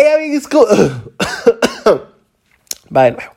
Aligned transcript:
Hey 0.00 0.06
amigos, 0.14 0.46
¿cómo... 0.46 0.64
Va 2.96 3.02
de 3.02 3.10
nuevo. 3.10 3.32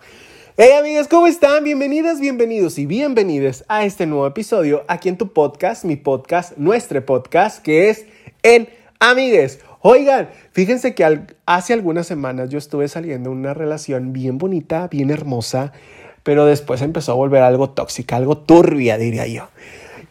Hey 0.55 0.95
¿cómo 1.09 1.25
están? 1.25 1.63
Bienvenidas, 1.63 2.19
bienvenidos 2.19 2.77
y 2.77 2.85
bienvenidas 2.85 3.65
a 3.67 3.83
este 3.83 4.05
nuevo 4.05 4.27
episodio 4.27 4.83
aquí 4.87 5.09
en 5.09 5.17
tu 5.17 5.33
podcast, 5.33 5.85
mi 5.85 5.95
podcast, 5.95 6.55
nuestro 6.57 7.03
podcast, 7.03 7.63
que 7.63 7.89
es 7.89 8.05
En 8.43 8.69
Amigues. 8.99 9.61
Oigan, 9.79 10.29
fíjense 10.51 10.93
que 10.93 11.21
hace 11.47 11.73
algunas 11.73 12.05
semanas 12.05 12.51
yo 12.51 12.59
estuve 12.59 12.87
saliendo 12.89 13.31
en 13.31 13.37
una 13.39 13.55
relación 13.55 14.13
bien 14.13 14.37
bonita, 14.37 14.87
bien 14.87 15.09
hermosa, 15.09 15.73
pero 16.21 16.45
después 16.45 16.83
empezó 16.83 17.13
a 17.13 17.15
volver 17.15 17.41
algo 17.41 17.71
tóxica, 17.71 18.17
algo 18.17 18.37
turbia, 18.37 18.99
diría 18.99 19.25
yo. 19.25 19.47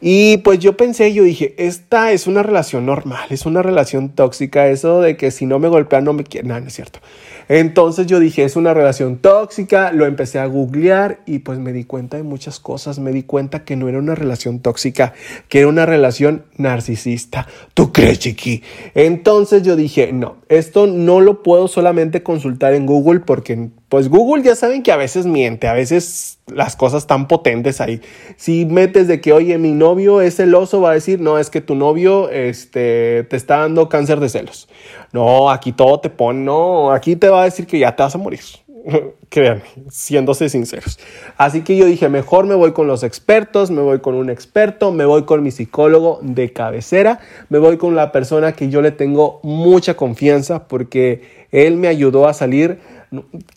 Y 0.00 0.38
pues 0.38 0.58
yo 0.60 0.78
pensé, 0.78 1.12
yo 1.12 1.24
dije, 1.24 1.54
esta 1.58 2.12
es 2.12 2.26
una 2.26 2.42
relación 2.42 2.86
normal, 2.86 3.26
es 3.28 3.44
una 3.44 3.62
relación 3.62 4.08
tóxica, 4.08 4.68
eso 4.68 5.02
de 5.02 5.18
que 5.18 5.30
si 5.30 5.44
no 5.44 5.58
me 5.58 5.68
golpean 5.68 6.04
no 6.04 6.14
me 6.14 6.24
quieren, 6.24 6.48
no, 6.48 6.58
no 6.58 6.66
es 6.66 6.74
cierto. 6.74 7.00
Entonces 7.48 8.06
yo 8.06 8.18
dije, 8.18 8.44
es 8.44 8.56
una 8.56 8.72
relación 8.72 9.18
tóxica, 9.18 9.92
lo 9.92 10.06
empecé 10.06 10.38
a 10.38 10.46
googlear 10.46 11.20
y 11.26 11.40
pues 11.40 11.58
me 11.58 11.72
di 11.72 11.84
cuenta 11.84 12.16
de 12.16 12.22
muchas 12.22 12.60
cosas, 12.60 12.98
me 12.98 13.12
di 13.12 13.24
cuenta 13.24 13.64
que 13.64 13.76
no 13.76 13.88
era 13.88 13.98
una 13.98 14.14
relación 14.14 14.60
tóxica, 14.60 15.12
que 15.48 15.58
era 15.58 15.68
una 15.68 15.84
relación 15.84 16.44
narcisista. 16.56 17.46
¿Tú 17.74 17.92
crees, 17.92 18.20
chiqui? 18.20 18.62
Entonces 18.94 19.64
yo 19.64 19.76
dije, 19.76 20.12
no, 20.12 20.36
esto 20.48 20.86
no 20.86 21.20
lo 21.20 21.42
puedo 21.42 21.68
solamente 21.68 22.22
consultar 22.22 22.72
en 22.72 22.86
Google 22.86 23.20
porque 23.20 23.70
pues 23.90 24.08
Google 24.08 24.44
ya 24.44 24.54
saben 24.54 24.84
que 24.84 24.92
a 24.92 24.96
veces 24.96 25.26
miente, 25.26 25.66
a 25.66 25.72
veces 25.72 26.38
las 26.46 26.76
cosas 26.76 27.02
están 27.02 27.26
potentes 27.26 27.80
ahí. 27.80 28.00
Si 28.36 28.64
metes 28.64 29.08
de 29.08 29.20
que, 29.20 29.32
oye, 29.32 29.58
mi 29.58 29.72
novio 29.72 30.20
es 30.20 30.36
celoso, 30.36 30.80
va 30.80 30.92
a 30.92 30.94
decir, 30.94 31.20
no, 31.20 31.38
es 31.38 31.50
que 31.50 31.60
tu 31.60 31.74
novio 31.74 32.30
este, 32.30 33.24
te 33.24 33.36
está 33.36 33.58
dando 33.58 33.88
cáncer 33.88 34.20
de 34.20 34.28
celos. 34.28 34.68
No, 35.12 35.50
aquí 35.50 35.72
todo 35.72 35.98
te 35.98 36.08
pone, 36.08 36.38
no, 36.38 36.92
aquí 36.92 37.16
te 37.16 37.28
va 37.28 37.42
a 37.42 37.44
decir 37.46 37.66
que 37.66 37.80
ya 37.80 37.96
te 37.96 38.04
vas 38.04 38.14
a 38.14 38.18
morir. 38.18 38.40
Créanme, 39.28 39.62
siéndose 39.90 40.48
sinceros. 40.48 40.98
Así 41.36 41.62
que 41.62 41.76
yo 41.76 41.86
dije, 41.86 42.08
mejor 42.08 42.46
me 42.46 42.54
voy 42.54 42.72
con 42.72 42.86
los 42.86 43.02
expertos, 43.02 43.70
me 43.70 43.82
voy 43.82 44.00
con 44.00 44.14
un 44.14 44.30
experto, 44.30 44.92
me 44.92 45.04
voy 45.04 45.24
con 45.24 45.42
mi 45.42 45.50
psicólogo 45.50 46.18
de 46.22 46.52
cabecera, 46.52 47.20
me 47.48 47.58
voy 47.58 47.76
con 47.76 47.94
la 47.94 48.12
persona 48.12 48.52
que 48.52 48.70
yo 48.70 48.82
le 48.82 48.90
tengo 48.90 49.40
mucha 49.42 49.94
confianza 49.94 50.66
porque 50.68 51.46
él 51.52 51.76
me 51.76 51.88
ayudó 51.88 52.26
a 52.26 52.34
salir 52.34 52.78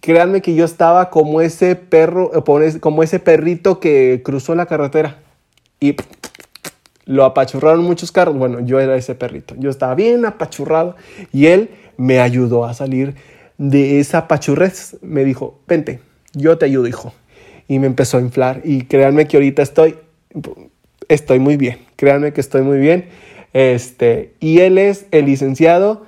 Créanme 0.01 0.41
que 0.41 0.55
yo 0.55 0.65
estaba 0.65 1.11
como 1.11 1.39
ese 1.41 1.75
perro, 1.75 2.31
eh, 2.35 2.79
como 2.79 3.03
ese 3.03 3.19
perrito 3.19 3.79
que 3.79 4.21
cruzó 4.25 4.55
la 4.55 4.65
carretera 4.65 5.17
y 5.79 5.95
lo 7.05 7.23
apachurraron 7.23 7.83
muchos 7.83 8.11
carros. 8.11 8.35
Bueno, 8.35 8.61
yo 8.61 8.79
era 8.79 8.95
ese 8.95 9.13
perrito. 9.13 9.53
Yo 9.59 9.69
estaba 9.69 9.93
bien 9.93 10.25
apachurrado 10.25 10.95
y 11.31 11.47
él 11.47 11.69
me 11.97 12.19
ayudó 12.19 12.65
a 12.65 12.73
salir 12.73 13.15
de 13.57 13.99
esa 13.99 14.19
apachurrez. 14.19 14.97
Me 15.01 15.23
dijo, 15.23 15.59
vente, 15.67 15.99
yo 16.33 16.57
te 16.57 16.65
ayudo, 16.65 16.87
hijo. 16.87 17.13
Y 17.67 17.79
me 17.79 17.87
empezó 17.87 18.17
a 18.17 18.21
inflar. 18.21 18.61
Y 18.63 18.83
créanme 18.83 19.27
que 19.27 19.37
ahorita 19.37 19.61
estoy, 19.61 19.95
estoy 21.07 21.39
muy 21.39 21.57
bien. 21.57 21.79
Créanme 21.95 22.33
que 22.33 22.41
estoy 22.41 22.61
muy 22.61 22.79
bien. 22.79 23.09
Este, 23.53 24.33
y 24.39 24.59
él 24.59 24.77
es 24.77 25.05
el 25.11 25.25
licenciado 25.25 26.05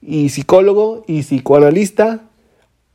y 0.00 0.30
psicólogo 0.30 1.04
y 1.06 1.22
psicoanalista 1.22 2.22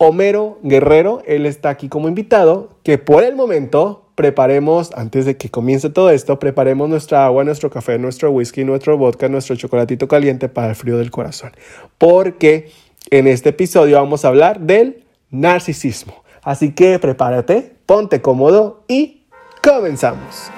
Homero 0.03 0.57
Guerrero, 0.63 1.21
él 1.27 1.45
está 1.45 1.69
aquí 1.69 1.87
como 1.87 2.07
invitado, 2.07 2.69
que 2.81 2.97
por 2.97 3.23
el 3.23 3.35
momento 3.35 4.09
preparemos, 4.15 4.89
antes 4.95 5.25
de 5.25 5.37
que 5.37 5.49
comience 5.49 5.91
todo 5.91 6.09
esto, 6.09 6.39
preparemos 6.39 6.89
nuestra 6.89 7.23
agua, 7.23 7.43
nuestro 7.43 7.69
café, 7.69 7.99
nuestro 7.99 8.31
whisky, 8.31 8.63
nuestro 8.63 8.97
vodka, 8.97 9.29
nuestro 9.29 9.55
chocolatito 9.55 10.07
caliente 10.07 10.49
para 10.49 10.69
el 10.69 10.75
frío 10.75 10.97
del 10.97 11.11
corazón. 11.11 11.51
Porque 11.99 12.71
en 13.11 13.27
este 13.27 13.49
episodio 13.49 13.97
vamos 13.97 14.25
a 14.25 14.29
hablar 14.29 14.61
del 14.61 15.05
narcisismo. 15.29 16.23
Así 16.41 16.73
que 16.73 16.97
prepárate, 16.97 17.75
ponte 17.85 18.21
cómodo 18.21 18.83
y 18.87 19.27
comenzamos. 19.61 20.49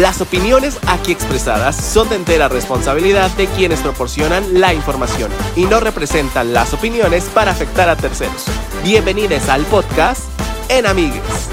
Las 0.00 0.20
opiniones 0.20 0.78
aquí 0.86 1.12
expresadas 1.12 1.76
son 1.76 2.10
de 2.10 2.16
entera 2.16 2.48
responsabilidad 2.48 3.30
de 3.36 3.46
quienes 3.46 3.80
proporcionan 3.80 4.60
la 4.60 4.74
información 4.74 5.30
y 5.56 5.64
no 5.64 5.80
representan 5.80 6.52
las 6.52 6.74
opiniones 6.74 7.24
para 7.32 7.52
afectar 7.52 7.88
a 7.88 7.96
terceros. 7.96 8.44
Bienvenidos 8.84 9.48
al 9.48 9.62
podcast 9.62 10.24
En 10.68 10.84
Amigues. 10.84 11.48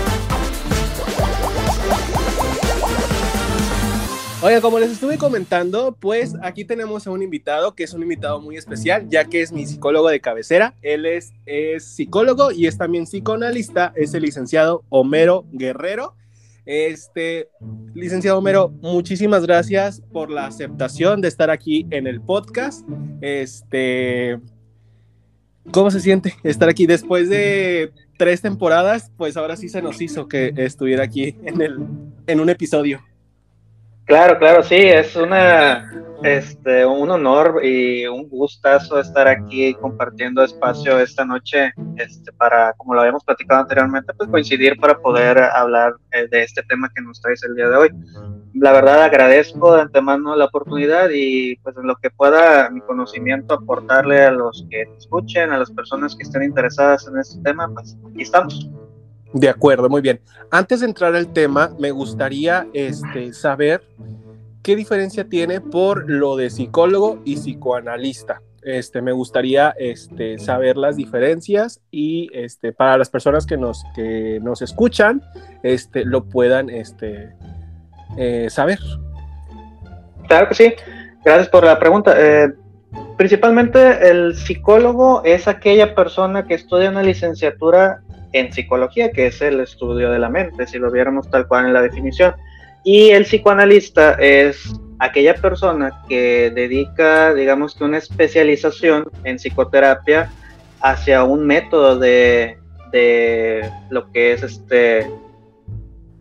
Oiga, 4.45 4.61
como 4.61 4.77
les 4.77 4.91
estuve 4.91 5.17
comentando, 5.17 5.97
pues 5.99 6.35
aquí 6.43 6.65
tenemos 6.65 7.07
a 7.07 7.09
un 7.09 7.23
invitado 7.23 7.73
que 7.73 7.83
es 7.83 7.93
un 7.93 8.03
invitado 8.03 8.39
muy 8.39 8.57
especial, 8.57 9.09
ya 9.09 9.25
que 9.25 9.41
es 9.41 9.51
mi 9.51 9.65
psicólogo 9.65 10.07
de 10.07 10.19
cabecera. 10.19 10.75
Él 10.83 11.07
es, 11.07 11.33
psicólogo 11.83 12.51
y 12.51 12.67
es 12.67 12.77
también 12.77 13.05
psicoanalista, 13.05 13.91
es 13.95 14.13
el 14.13 14.21
licenciado 14.21 14.83
Homero 14.89 15.45
Guerrero. 15.51 16.13
Este, 16.67 17.49
licenciado 17.95 18.37
Homero, 18.37 18.69
muchísimas 18.83 19.47
gracias 19.47 20.03
por 20.13 20.29
la 20.29 20.45
aceptación 20.45 21.21
de 21.21 21.27
estar 21.27 21.49
aquí 21.49 21.87
en 21.89 22.05
el 22.05 22.21
podcast. 22.21 22.87
Este, 23.21 24.39
¿cómo 25.71 25.89
se 25.89 26.01
siente 26.01 26.35
estar 26.43 26.69
aquí 26.69 26.85
después 26.85 27.29
de 27.29 27.91
tres 28.15 28.43
temporadas? 28.43 29.11
Pues 29.17 29.37
ahora 29.37 29.55
sí 29.55 29.69
se 29.69 29.81
nos 29.81 29.99
hizo 30.01 30.27
que 30.27 30.53
estuviera 30.55 31.03
aquí 31.03 31.35
en 31.45 31.61
el, 31.63 31.79
en 32.27 32.39
un 32.39 32.49
episodio. 32.51 33.01
Claro, 34.05 34.37
claro, 34.37 34.61
sí, 34.61 34.75
es 34.75 35.15
una, 35.15 35.91
este, 36.21 36.85
un 36.85 37.09
honor 37.09 37.59
y 37.63 38.05
un 38.05 38.29
gustazo 38.29 38.99
estar 38.99 39.27
aquí 39.27 39.73
compartiendo 39.73 40.43
espacio 40.43 40.99
esta 40.99 41.25
noche, 41.25 41.73
este, 41.95 42.31
para, 42.33 42.73
como 42.73 42.93
lo 42.93 43.01
habíamos 43.01 43.23
platicado 43.23 43.61
anteriormente, 43.61 44.13
pues 44.13 44.29
coincidir 44.29 44.79
para 44.79 44.99
poder 44.99 45.39
hablar 45.39 45.95
eh, 46.11 46.27
de 46.29 46.43
este 46.43 46.61
tema 46.63 46.91
que 46.93 47.01
nos 47.01 47.19
traes 47.19 47.43
el 47.45 47.55
día 47.55 47.67
de 47.67 47.77
hoy. 47.77 47.89
La 48.53 48.73
verdad 48.73 49.01
agradezco 49.01 49.75
de 49.75 49.81
antemano 49.81 50.35
la 50.35 50.45
oportunidad 50.45 51.09
y 51.11 51.55
pues 51.57 51.75
en 51.75 51.87
lo 51.87 51.95
que 51.95 52.11
pueda 52.11 52.69
mi 52.69 52.81
conocimiento 52.81 53.55
aportarle 53.55 54.23
a 54.23 54.31
los 54.31 54.67
que 54.69 54.83
escuchen, 54.97 55.51
a 55.51 55.57
las 55.57 55.71
personas 55.71 56.15
que 56.15 56.23
estén 56.23 56.43
interesadas 56.43 57.07
en 57.07 57.17
este 57.17 57.41
tema, 57.41 57.69
pues 57.73 57.97
aquí 58.07 58.21
estamos. 58.21 58.69
De 59.35 59.49
acuerdo, 59.49 59.89
muy 59.89 59.99
bien. 59.99 60.21
Antes 60.49 60.79
de 60.79 60.85
entrar 60.85 61.13
al 61.13 61.33
tema, 61.33 61.75
me 61.77 61.91
gustaría 61.91 62.67
este, 62.73 63.33
saber 63.33 63.83
qué 64.63 64.77
diferencia 64.77 65.27
tiene 65.27 65.59
por 65.59 66.09
lo 66.09 66.37
de 66.37 66.49
psicólogo 66.49 67.21
y 67.25 67.35
psicoanalista. 67.35 68.41
Este, 68.63 69.01
me 69.01 69.11
gustaría 69.11 69.75
este, 69.77 70.39
saber 70.39 70.77
las 70.77 70.95
diferencias 70.95 71.81
y 71.91 72.29
este, 72.33 72.71
para 72.71 72.97
las 72.97 73.09
personas 73.09 73.45
que 73.45 73.57
nos, 73.57 73.83
que 73.93 74.39
nos 74.41 74.61
escuchan 74.61 75.21
este, 75.63 76.05
lo 76.05 76.23
puedan 76.23 76.69
eh, 76.69 78.47
saber. 78.49 78.79
Claro 80.29 80.47
que 80.47 80.55
sí. 80.55 80.73
Gracias 81.25 81.49
por 81.49 81.65
la 81.65 81.77
pregunta. 81.77 82.15
Eh, 82.17 82.53
principalmente 83.17 84.09
el 84.09 84.33
psicólogo 84.33 85.23
es 85.25 85.49
aquella 85.49 85.93
persona 85.93 86.47
que 86.47 86.53
estudia 86.53 86.89
una 86.89 87.03
licenciatura 87.03 88.01
en 88.35 88.51
psicología, 88.51 89.11
que 89.11 89.27
es 89.27 89.41
el 89.41 89.61
estudio 89.61 90.11
de 90.11 90.19
la 90.19 90.29
mente, 90.29 90.67
si 90.67 90.77
lo 90.77 90.91
viéramos 90.91 91.29
tal 91.31 91.47
cual 91.47 91.67
en 91.67 91.73
la 91.73 91.81
definición. 91.81 92.35
Y 92.83 93.11
el 93.11 93.23
psicoanalista 93.23 94.15
es 94.15 94.73
aquella 94.99 95.35
persona 95.35 96.03
que 96.09 96.51
dedica, 96.53 97.33
digamos 97.33 97.75
que 97.75 97.85
una 97.85 97.97
especialización 97.97 99.05
en 99.23 99.37
psicoterapia 99.37 100.29
hacia 100.81 101.23
un 101.23 101.47
método 101.47 101.97
de, 101.97 102.57
de 102.91 103.69
lo 103.89 104.11
que 104.11 104.33
es 104.33 104.43
este 104.43 105.09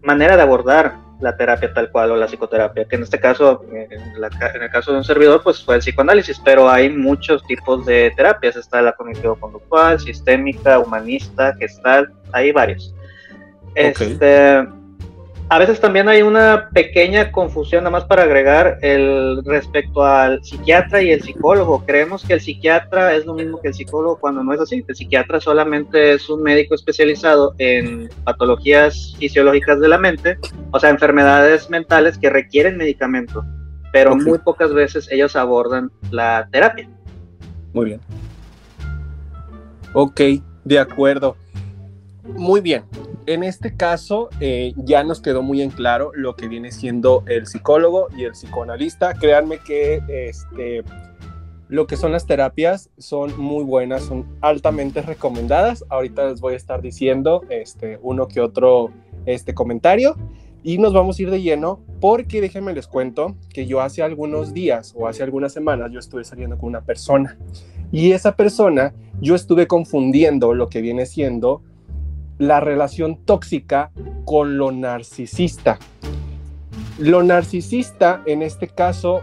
manera 0.03 0.37
de 0.37 0.43
abordar 0.43 1.03
la 1.25 1.35
terapia 1.37 1.73
tal 1.73 1.91
cual 1.91 2.11
o 2.11 2.17
la 2.17 2.27
psicoterapia, 2.27 2.85
que 2.85 2.97
en 2.97 3.03
este 3.03 3.19
caso, 3.19 3.65
en, 3.73 4.62
el 4.62 4.71
caso 4.71 4.93
de 4.93 4.99
un 4.99 5.05
servidor, 5.05 5.43
pues 5.43 5.65
fue 5.65 5.77
el 5.77 5.81
psicoanálisis, 5.81 6.39
pero 6.45 6.69
hay 6.69 6.91
muchos 6.91 7.43
tipos 7.47 7.87
de 7.87 8.12
terapias, 8.15 8.57
está 8.57 8.83
la 8.83 8.93
cognitivo-conductual, 8.93 9.98
sistémica, 9.98 10.78
humanista, 10.78 11.57
gestal, 11.59 12.13
hay 12.31 12.53
varios. 12.53 12.95
Este, 13.75 14.69
a 15.49 15.59
veces 15.59 15.79
también 15.79 16.09
hay 16.09 16.23
una 16.23 16.71
pequeña 16.73 17.31
confusión, 17.31 17.85
nada 17.85 17.91
más 17.91 18.05
para 18.05 18.23
agregar, 18.23 18.79
el 18.81 19.45
respecto 19.45 20.03
al 20.03 20.43
psiquiatra 20.43 21.03
y 21.03 21.11
el 21.11 21.23
psicólogo. 21.23 21.85
Creemos 21.85 22.25
que 22.25 22.33
el 22.33 22.41
psiquiatra 22.41 23.15
es 23.15 23.27
lo 23.27 23.35
mismo 23.35 23.61
que 23.61 23.69
el 23.69 23.75
psicólogo 23.75 24.19
cuando 24.19 24.43
no 24.43 24.55
es 24.55 24.61
así. 24.61 24.83
El 24.87 24.97
psiquiatra 24.97 25.41
solamente 25.41 26.15
es 26.15 26.31
un 26.31 26.43
médico 26.43 26.75
especializado 26.75 27.55
en 27.59 28.09
patologías 28.25 29.15
fisiológicas 29.19 29.81
de 29.81 29.89
la 29.89 29.99
mente, 29.99 30.39
o 30.71 30.81
sea, 30.81 30.89
enfermedades 30.89 31.69
mentales 31.69 32.17
que 32.17 32.31
requieren 32.31 32.79
medicamento, 32.79 33.45
pero 33.93 34.17
muy 34.17 34.39
pocas 34.39 34.73
veces 34.73 35.09
ellos 35.13 35.37
abordan 35.37 35.91
la 36.11 36.49
terapia. 36.51 36.89
Muy 37.75 37.85
bien. 37.87 38.01
Ok, 39.93 40.21
de 40.65 40.79
acuerdo. 40.79 41.37
Muy 42.25 42.63
bien 42.63 42.85
en 43.26 43.42
este 43.42 43.76
caso 43.76 44.28
eh, 44.41 44.72
ya 44.76 45.03
nos 45.03 45.21
quedó 45.21 45.42
muy 45.42 45.62
en 45.62 45.71
claro 45.71 46.10
lo 46.15 46.36
que 46.36 46.48
viene 46.48 46.71
siendo 46.71 47.24
el 47.26 47.47
psicólogo 47.47 48.09
y 48.16 48.24
el 48.24 48.32
psicoanalista. 48.32 49.15
Créanme 49.15 49.59
que 49.59 50.03
este, 50.09 50.82
lo 51.68 51.86
que 51.86 51.97
son 51.97 52.12
las 52.12 52.26
terapias 52.26 52.91
son 52.98 53.38
muy 53.41 53.65
buenas, 53.65 54.03
son 54.03 54.26
altamente 54.41 55.03
recomendadas. 55.03 55.84
Ahorita 55.88 56.28
les 56.28 56.41
voy 56.41 56.54
a 56.54 56.56
estar 56.56 56.82
diciendo 56.82 57.42
este, 57.48 57.98
uno 58.03 58.28
que 58.28 58.41
otro 58.41 58.91
este 59.26 59.54
comentario 59.54 60.16
y 60.62 60.78
nos 60.78 60.92
vamos 60.92 61.18
a 61.18 61.22
ir 61.22 61.30
de 61.30 61.42
lleno 61.42 61.80
porque 62.00 62.41
déjenme 62.41 62.72
les 62.72 62.86
cuento 62.86 63.36
que 63.50 63.66
yo 63.66 63.80
hace 63.80 64.03
algunos 64.03 64.53
días 64.53 64.94
o 64.97 65.06
hace 65.06 65.22
algunas 65.22 65.53
semanas 65.53 65.92
yo 65.92 65.98
estuve 65.98 66.24
saliendo 66.24 66.59
con 66.59 66.71
una 66.71 66.82
persona 66.82 67.38
y 67.92 68.12
esa 68.12 68.34
persona 68.34 68.94
yo 69.21 69.34
estuve 69.34 69.66
confundiendo 69.66 70.54
lo 70.54 70.68
que 70.68 70.80
viene 70.80 71.06
siendo 71.06 71.62
la 72.39 72.60
relación 72.60 73.25
tóxica 73.25 73.91
con 74.25 74.59
lo 74.59 74.72
narcisista. 74.72 75.78
Lo 76.98 77.22
narcisista 77.22 78.22
en 78.27 78.42
este 78.42 78.69
caso 78.69 79.22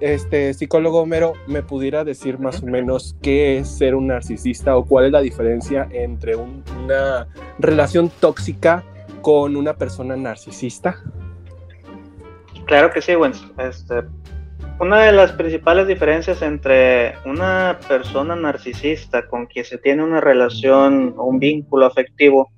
este 0.00 0.54
psicólogo 0.54 1.00
Homero 1.00 1.32
me 1.48 1.62
pudiera 1.62 2.04
decir 2.04 2.38
más 2.38 2.62
o 2.62 2.66
menos 2.66 3.16
qué 3.20 3.58
es 3.58 3.68
ser 3.68 3.96
un 3.96 4.06
narcisista 4.06 4.76
o 4.76 4.84
cuál 4.84 5.06
es 5.06 5.12
la 5.12 5.20
diferencia 5.20 5.88
entre 5.90 6.36
una 6.36 7.26
relación 7.58 8.08
tóxica 8.20 8.84
con 9.22 9.56
una 9.56 9.74
persona 9.74 10.16
narcisista? 10.16 11.02
Claro 12.66 12.90
que 12.92 13.02
sí, 13.02 13.14
bueno, 13.16 13.34
este, 13.58 14.04
una 14.80 15.02
de 15.02 15.12
las 15.12 15.32
principales 15.32 15.88
diferencias 15.88 16.40
entre 16.42 17.14
una 17.24 17.78
persona 17.88 18.36
narcisista 18.36 19.26
con 19.26 19.46
quien 19.46 19.64
se 19.64 19.78
tiene 19.78 20.04
una 20.04 20.20
relación 20.20 21.14
o 21.16 21.24
un 21.24 21.38
vínculo 21.38 21.86
afectivo 21.86 22.50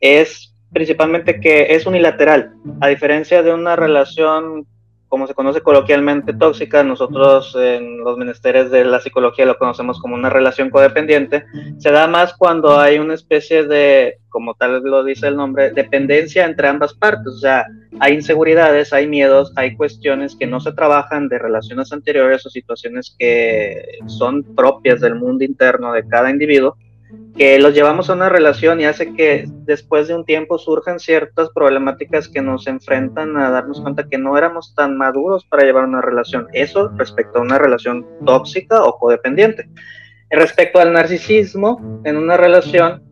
es 0.00 0.54
principalmente 0.72 1.40
que 1.40 1.74
es 1.74 1.86
unilateral, 1.86 2.54
a 2.80 2.88
diferencia 2.88 3.42
de 3.42 3.52
una 3.52 3.76
relación 3.76 4.66
como 5.08 5.26
se 5.26 5.34
conoce 5.34 5.62
coloquialmente 5.62 6.34
tóxica, 6.34 6.82
nosotros 6.82 7.56
en 7.58 7.98
los 7.98 8.18
menesteres 8.18 8.70
de 8.70 8.84
la 8.84 9.00
psicología 9.00 9.46
lo 9.46 9.58
conocemos 9.58 10.00
como 10.00 10.14
una 10.14 10.28
relación 10.28 10.70
codependiente, 10.70 11.46
se 11.78 11.90
da 11.90 12.06
más 12.06 12.34
cuando 12.34 12.78
hay 12.78 12.98
una 12.98 13.14
especie 13.14 13.64
de, 13.64 14.18
como 14.28 14.54
tal 14.54 14.82
lo 14.82 15.02
dice 15.02 15.28
el 15.28 15.36
nombre, 15.36 15.72
dependencia 15.72 16.44
entre 16.44 16.68
ambas 16.68 16.92
partes, 16.94 17.34
o 17.34 17.38
sea, 17.38 17.66
hay 18.00 18.14
inseguridades, 18.14 18.92
hay 18.92 19.06
miedos, 19.06 19.52
hay 19.56 19.76
cuestiones 19.76 20.36
que 20.36 20.46
no 20.46 20.60
se 20.60 20.72
trabajan 20.72 21.28
de 21.28 21.38
relaciones 21.38 21.92
anteriores 21.92 22.44
o 22.44 22.50
situaciones 22.50 23.14
que 23.18 23.98
son 24.06 24.42
propias 24.54 25.00
del 25.00 25.14
mundo 25.14 25.44
interno 25.44 25.92
de 25.92 26.06
cada 26.06 26.30
individuo 26.30 26.76
que 27.36 27.58
los 27.58 27.74
llevamos 27.74 28.10
a 28.10 28.14
una 28.14 28.28
relación 28.28 28.80
y 28.80 28.84
hace 28.84 29.12
que 29.14 29.44
después 29.64 30.08
de 30.08 30.14
un 30.14 30.24
tiempo 30.24 30.58
surjan 30.58 30.98
ciertas 30.98 31.50
problemáticas 31.50 32.28
que 32.28 32.42
nos 32.42 32.66
enfrentan 32.66 33.36
a 33.36 33.50
darnos 33.50 33.80
cuenta 33.80 34.08
que 34.08 34.18
no 34.18 34.36
éramos 34.36 34.74
tan 34.74 34.96
maduros 34.96 35.44
para 35.46 35.64
llevar 35.64 35.84
una 35.84 36.00
relación. 36.00 36.48
Eso 36.52 36.88
respecto 36.96 37.38
a 37.38 37.42
una 37.42 37.58
relación 37.58 38.06
tóxica 38.26 38.82
o 38.82 38.98
codependiente. 38.98 39.68
Respecto 40.30 40.78
al 40.80 40.92
narcisismo 40.92 42.02
en 42.04 42.16
una 42.16 42.36
relación, 42.36 43.02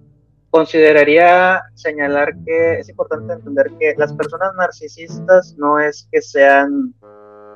consideraría 0.50 1.62
señalar 1.75 2.34
que 2.44 2.81
es 2.81 2.88
importante 2.88 3.34
entender 3.34 3.70
que 3.78 3.94
las 3.96 4.12
personas 4.14 4.54
narcisistas 4.56 5.54
no 5.58 5.78
es 5.78 6.08
que 6.10 6.20
sean 6.20 6.94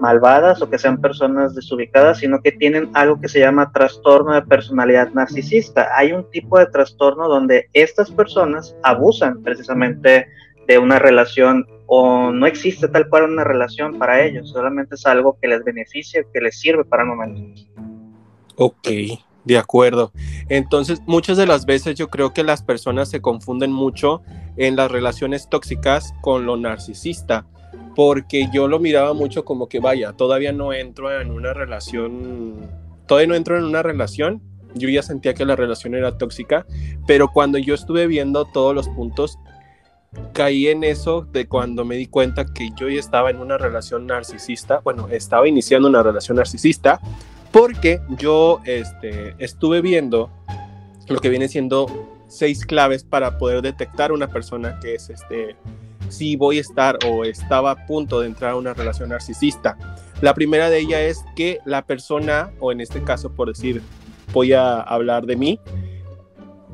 malvadas 0.00 0.62
o 0.62 0.70
que 0.70 0.78
sean 0.78 1.00
personas 1.00 1.54
desubicadas, 1.54 2.18
sino 2.18 2.40
que 2.40 2.52
tienen 2.52 2.90
algo 2.94 3.20
que 3.20 3.28
se 3.28 3.40
llama 3.40 3.72
trastorno 3.72 4.34
de 4.34 4.42
personalidad 4.42 5.10
narcisista. 5.12 5.88
Hay 5.96 6.12
un 6.12 6.28
tipo 6.30 6.58
de 6.58 6.66
trastorno 6.66 7.28
donde 7.28 7.68
estas 7.72 8.10
personas 8.10 8.74
abusan 8.82 9.42
precisamente 9.42 10.28
de 10.66 10.78
una 10.78 10.98
relación 10.98 11.66
o 11.86 12.30
no 12.30 12.46
existe 12.46 12.86
tal 12.86 13.08
cual 13.08 13.24
una 13.24 13.42
relación 13.42 13.98
para 13.98 14.24
ellos, 14.24 14.50
solamente 14.50 14.94
es 14.94 15.04
algo 15.06 15.36
que 15.40 15.48
les 15.48 15.64
beneficia, 15.64 16.24
que 16.32 16.40
les 16.40 16.60
sirve 16.60 16.84
para 16.84 17.02
el 17.02 17.08
momento. 17.08 17.62
Ok, 18.56 18.88
de 19.44 19.58
acuerdo. 19.58 20.12
Entonces, 20.48 21.02
muchas 21.06 21.36
de 21.36 21.46
las 21.46 21.66
veces 21.66 21.96
yo 21.96 22.08
creo 22.08 22.32
que 22.32 22.44
las 22.44 22.62
personas 22.62 23.10
se 23.10 23.20
confunden 23.20 23.72
mucho 23.72 24.22
en 24.56 24.76
las 24.76 24.90
relaciones 24.90 25.48
tóxicas 25.48 26.14
con 26.20 26.46
lo 26.46 26.56
narcisista 26.56 27.46
porque 27.94 28.48
yo 28.52 28.68
lo 28.68 28.78
miraba 28.78 29.12
mucho 29.14 29.44
como 29.44 29.68
que, 29.68 29.80
vaya, 29.80 30.12
todavía 30.12 30.52
no 30.52 30.72
entro 30.72 31.20
en 31.20 31.30
una 31.30 31.52
relación, 31.52 32.68
todavía 33.06 33.28
no 33.28 33.34
entro 33.34 33.58
en 33.58 33.64
una 33.64 33.82
relación, 33.82 34.42
yo 34.74 34.88
ya 34.88 35.02
sentía 35.02 35.34
que 35.34 35.44
la 35.44 35.56
relación 35.56 35.94
era 35.94 36.16
tóxica, 36.16 36.66
pero 37.06 37.28
cuando 37.28 37.58
yo 37.58 37.74
estuve 37.74 38.06
viendo 38.06 38.44
todos 38.44 38.74
los 38.74 38.88
puntos, 38.88 39.38
caí 40.32 40.68
en 40.68 40.84
eso 40.84 41.22
de 41.32 41.46
cuando 41.46 41.84
me 41.84 41.96
di 41.96 42.06
cuenta 42.06 42.44
que 42.46 42.70
yo 42.76 42.88
ya 42.88 43.00
estaba 43.00 43.30
en 43.30 43.38
una 43.38 43.58
relación 43.58 44.06
narcisista, 44.06 44.80
bueno, 44.84 45.08
estaba 45.08 45.48
iniciando 45.48 45.88
una 45.88 46.02
relación 46.02 46.36
narcisista, 46.36 47.00
porque 47.52 48.00
yo 48.18 48.60
este, 48.64 49.34
estuve 49.38 49.80
viendo 49.80 50.30
lo 51.08 51.20
que 51.20 51.28
viene 51.28 51.48
siendo 51.48 51.86
seis 52.28 52.64
claves 52.64 53.02
para 53.02 53.38
poder 53.38 53.60
detectar 53.62 54.12
una 54.12 54.28
persona 54.28 54.78
que 54.80 54.94
es 54.94 55.10
este 55.10 55.56
si 56.10 56.36
voy 56.36 56.58
a 56.58 56.60
estar 56.60 56.98
o 57.06 57.24
estaba 57.24 57.70
a 57.70 57.86
punto 57.86 58.20
de 58.20 58.26
entrar 58.26 58.52
a 58.52 58.56
una 58.56 58.74
relación 58.74 59.08
narcisista. 59.08 59.76
La 60.20 60.34
primera 60.34 60.68
de 60.68 60.80
ellas 60.80 61.00
es 61.00 61.24
que 61.34 61.60
la 61.64 61.82
persona, 61.86 62.50
o 62.60 62.72
en 62.72 62.80
este 62.80 63.02
caso 63.02 63.30
por 63.32 63.48
decir, 63.48 63.80
voy 64.32 64.52
a 64.52 64.80
hablar 64.80 65.26
de 65.26 65.36
mí, 65.36 65.60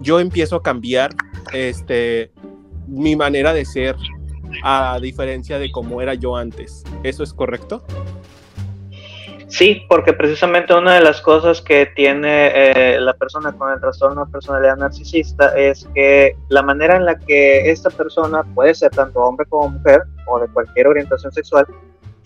yo 0.01 0.21
empiezo 0.21 0.57
a 0.57 0.63
cambiar 0.63 1.15
este, 1.53 2.33
mi 2.87 3.17
manera 3.17 3.53
de 3.53 3.65
ser 3.65 3.97
a 4.63 4.99
diferencia 5.01 5.59
de 5.59 5.71
cómo 5.71 6.01
era 6.01 6.15
yo 6.15 6.37
antes. 6.37 6.83
¿Eso 7.03 7.23
es 7.23 7.33
correcto? 7.33 7.85
Sí, 9.49 9.87
porque 9.89 10.13
precisamente 10.13 10.75
una 10.75 10.95
de 10.97 11.03
las 11.03 11.21
cosas 11.21 11.63
que 11.63 11.87
tiene 11.95 12.51
eh, 12.53 13.01
la 13.01 13.15
persona 13.15 13.53
con 13.53 13.73
el 13.73 13.81
trastorno 13.81 14.25
de 14.25 14.33
personalidad 14.33 14.77
narcisista 14.77 15.57
es 15.57 15.89
que 15.95 16.37
la 16.49 16.63
manera 16.63 16.97
en 16.97 17.05
la 17.05 17.17
que 17.17 17.71
esta 17.71 17.91
persona 17.91 18.43
puede 18.55 18.75
ser 18.75 18.91
tanto 18.91 19.21
hombre 19.21 19.47
como 19.49 19.69
mujer 19.69 20.03
o 20.27 20.41
de 20.41 20.49
cualquier 20.49 20.89
orientación 20.89 21.33
sexual 21.33 21.67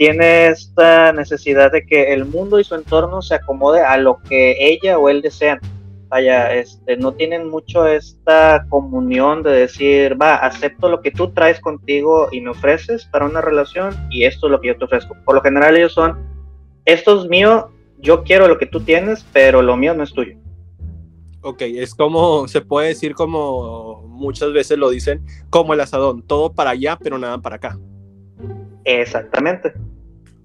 tiene 0.00 0.46
esta 0.46 1.12
necesidad 1.12 1.70
de 1.72 1.84
que 1.84 2.14
el 2.14 2.24
mundo 2.24 2.58
y 2.58 2.64
su 2.64 2.74
entorno 2.74 3.20
se 3.20 3.34
acomode 3.34 3.82
a 3.82 3.98
lo 3.98 4.16
que 4.22 4.56
ella 4.58 4.98
o 4.98 5.10
él 5.10 5.20
desean. 5.20 5.60
Vaya, 6.08 6.54
este, 6.54 6.96
no 6.96 7.12
tienen 7.12 7.50
mucho 7.50 7.86
esta 7.86 8.64
comunión 8.70 9.42
de 9.42 9.50
decir, 9.50 10.20
va, 10.20 10.36
acepto 10.36 10.88
lo 10.88 11.02
que 11.02 11.10
tú 11.10 11.32
traes 11.32 11.60
contigo 11.60 12.28
y 12.32 12.40
me 12.40 12.50
ofreces 12.50 13.04
para 13.12 13.26
una 13.26 13.42
relación 13.42 13.94
y 14.10 14.24
esto 14.24 14.46
es 14.46 14.52
lo 14.52 14.60
que 14.62 14.68
yo 14.68 14.78
te 14.78 14.86
ofrezco. 14.86 15.14
Por 15.22 15.34
lo 15.34 15.42
general 15.42 15.76
ellos 15.76 15.92
son 15.92 16.18
esto 16.92 17.22
es 17.22 17.28
mío, 17.28 17.70
yo 17.98 18.22
quiero 18.24 18.48
lo 18.48 18.58
que 18.58 18.66
tú 18.66 18.80
tienes, 18.80 19.24
pero 19.32 19.62
lo 19.62 19.76
mío 19.76 19.94
no 19.94 20.02
es 20.02 20.12
tuyo. 20.12 20.36
Ok, 21.42 21.62
es 21.62 21.94
como, 21.94 22.48
se 22.48 22.60
puede 22.60 22.88
decir 22.88 23.14
como 23.14 24.02
muchas 24.06 24.52
veces 24.52 24.76
lo 24.76 24.90
dicen, 24.90 25.24
como 25.48 25.72
el 25.72 25.80
asadón, 25.80 26.22
todo 26.22 26.52
para 26.52 26.70
allá, 26.70 26.98
pero 27.02 27.18
nada 27.18 27.38
para 27.38 27.56
acá. 27.56 27.78
Exactamente. 28.84 29.72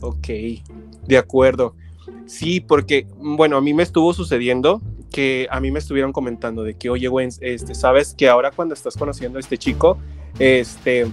Ok, 0.02 0.28
de 1.08 1.18
acuerdo. 1.18 1.76
Sí, 2.26 2.60
porque, 2.60 3.08
bueno, 3.18 3.58
a 3.58 3.62
mí 3.62 3.74
me 3.74 3.84
estuvo 3.84 4.14
sucediendo 4.14 4.82
que 5.12 5.48
a 5.50 5.60
mí 5.60 5.72
me 5.72 5.80
estuvieron 5.80 6.12
comentando 6.12 6.64
de 6.64 6.76
que, 6.76 6.90
oye, 6.90 7.08
Gwen, 7.08 7.30
este, 7.42 7.76
sabes 7.76 8.14
que 8.14 8.28
ahora 8.28 8.52
cuando 8.52 8.74
estás 8.74 8.96
conociendo 8.96 9.38
a 9.38 9.42
este 9.42 9.58
chico, 9.58 9.98
este, 10.40 11.08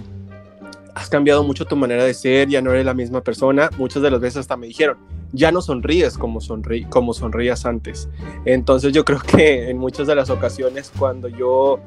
has 0.95 1.09
cambiado 1.09 1.43
mucho 1.43 1.65
tu 1.65 1.75
manera 1.75 2.03
de 2.03 2.13
ser, 2.13 2.47
ya 2.47 2.61
no 2.61 2.71
eres 2.71 2.85
la 2.85 2.93
misma 2.93 3.21
persona. 3.21 3.69
Muchas 3.77 4.01
de 4.01 4.11
las 4.11 4.19
veces 4.19 4.37
hasta 4.37 4.57
me 4.57 4.67
dijeron, 4.67 4.97
ya 5.31 5.51
no 5.51 5.61
sonríes 5.61 6.17
como, 6.17 6.41
sonrí 6.41 6.85
como 6.85 7.13
sonrías 7.13 7.65
antes. 7.65 8.09
Entonces 8.45 8.93
yo 8.93 9.03
creo 9.03 9.19
que 9.19 9.69
en 9.69 9.77
muchas 9.77 10.07
de 10.07 10.15
las 10.15 10.29
ocasiones 10.29 10.91
cuando 10.97 11.27
yo 11.27 11.79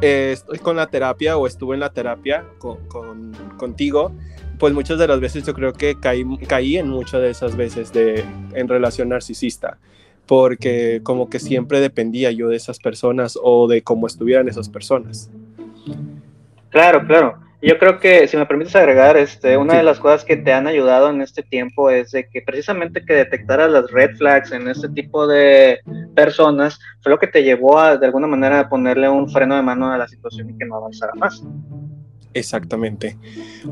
eh, 0.00 0.30
estoy 0.32 0.58
con 0.58 0.76
la 0.76 0.86
terapia 0.86 1.36
o 1.36 1.46
estuve 1.46 1.74
en 1.74 1.80
la 1.80 1.90
terapia 1.90 2.44
con, 2.58 3.32
contigo, 3.56 4.12
pues 4.58 4.72
muchas 4.72 4.98
de 4.98 5.06
las 5.06 5.20
veces 5.20 5.44
yo 5.44 5.54
creo 5.54 5.72
que 5.72 5.98
caí, 5.98 6.24
caí 6.46 6.78
en 6.78 6.88
muchas 6.88 7.20
de 7.20 7.30
esas 7.30 7.56
veces 7.56 7.92
de, 7.92 8.24
en 8.54 8.68
relación 8.68 9.10
narcisista 9.10 9.78
porque 10.26 11.00
como 11.02 11.30
que 11.30 11.38
siempre 11.38 11.80
dependía 11.80 12.30
yo 12.30 12.48
de 12.48 12.56
esas 12.56 12.78
personas 12.78 13.38
o 13.42 13.66
de 13.66 13.80
cómo 13.80 14.06
estuvieran 14.06 14.46
esas 14.46 14.68
personas. 14.68 15.30
Claro, 16.68 17.06
claro. 17.06 17.47
Yo 17.60 17.76
creo 17.78 17.98
que, 17.98 18.28
si 18.28 18.36
me 18.36 18.46
permites 18.46 18.76
agregar, 18.76 19.16
este, 19.16 19.56
una 19.56 19.76
de 19.76 19.82
las 19.82 19.98
cosas 19.98 20.24
que 20.24 20.36
te 20.36 20.52
han 20.52 20.68
ayudado 20.68 21.10
en 21.10 21.20
este 21.20 21.42
tiempo 21.42 21.90
es 21.90 22.12
de 22.12 22.28
que 22.28 22.40
precisamente 22.40 23.04
que 23.04 23.14
detectaras 23.14 23.70
las 23.70 23.90
red 23.90 24.16
flags 24.16 24.52
en 24.52 24.68
este 24.68 24.88
tipo 24.90 25.26
de 25.26 25.80
personas 26.14 26.78
fue 27.02 27.10
lo 27.10 27.18
que 27.18 27.26
te 27.26 27.42
llevó 27.42 27.80
a, 27.80 27.96
de 27.96 28.06
alguna 28.06 28.28
manera, 28.28 28.60
a 28.60 28.68
ponerle 28.68 29.08
un 29.08 29.28
freno 29.28 29.56
de 29.56 29.62
mano 29.62 29.90
a 29.90 29.98
la 29.98 30.06
situación 30.06 30.50
y 30.50 30.56
que 30.56 30.66
no 30.66 30.76
avanzara 30.76 31.12
más. 31.16 31.42
Exactamente. 32.32 33.16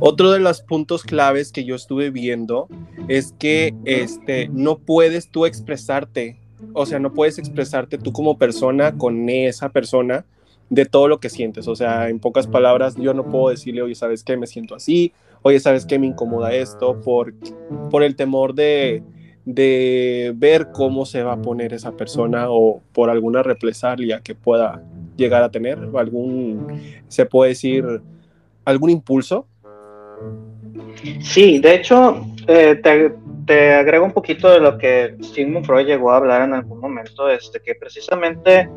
Otro 0.00 0.32
de 0.32 0.40
los 0.40 0.62
puntos 0.62 1.04
claves 1.04 1.52
que 1.52 1.64
yo 1.64 1.76
estuve 1.76 2.10
viendo 2.10 2.66
es 3.06 3.34
que 3.38 3.72
este, 3.84 4.48
no 4.48 4.78
puedes 4.78 5.30
tú 5.30 5.46
expresarte, 5.46 6.40
o 6.72 6.86
sea, 6.86 6.98
no 6.98 7.12
puedes 7.12 7.38
expresarte 7.38 7.98
tú 7.98 8.12
como 8.12 8.36
persona 8.36 8.96
con 8.96 9.28
esa 9.28 9.68
persona 9.68 10.24
de 10.70 10.84
todo 10.84 11.08
lo 11.08 11.20
que 11.20 11.30
sientes. 11.30 11.68
O 11.68 11.76
sea, 11.76 12.08
en 12.08 12.18
pocas 12.18 12.46
palabras, 12.46 12.96
yo 12.96 13.14
no 13.14 13.24
puedo 13.24 13.50
decirle, 13.50 13.82
oye, 13.82 13.94
¿sabes 13.94 14.24
qué? 14.24 14.36
Me 14.36 14.46
siento 14.46 14.74
así, 14.74 15.12
oye, 15.42 15.60
¿sabes 15.60 15.86
qué? 15.86 15.98
Me 15.98 16.06
incomoda 16.06 16.52
esto 16.52 17.00
por, 17.00 17.34
por 17.90 18.02
el 18.02 18.16
temor 18.16 18.54
de, 18.54 19.02
de 19.44 20.32
ver 20.34 20.68
cómo 20.72 21.06
se 21.06 21.22
va 21.22 21.34
a 21.34 21.42
poner 21.42 21.72
esa 21.72 21.92
persona 21.92 22.50
o 22.50 22.82
por 22.92 23.10
alguna 23.10 23.42
represalia 23.42 24.20
que 24.20 24.34
pueda 24.34 24.82
llegar 25.16 25.42
a 25.42 25.50
tener, 25.50 25.78
algún, 25.94 27.00
se 27.08 27.24
puede 27.26 27.50
decir, 27.50 27.84
algún 28.64 28.90
impulso. 28.90 29.46
Sí, 31.20 31.58
de 31.60 31.74
hecho, 31.76 32.26
eh, 32.48 32.80
te, 33.46 33.72
agrego 33.74 34.04
un 34.04 34.12
poquito 34.12 34.50
de 34.50 34.60
lo 34.60 34.76
que 34.76 35.16
Sigmund 35.20 35.64
Freud 35.64 35.86
llegó 35.86 36.10
a 36.10 36.16
hablar 36.16 36.42
en 36.42 36.54
algún 36.54 36.80
momento, 36.80 37.30
este, 37.30 37.60
que 37.60 37.76
precisamente 37.76 38.68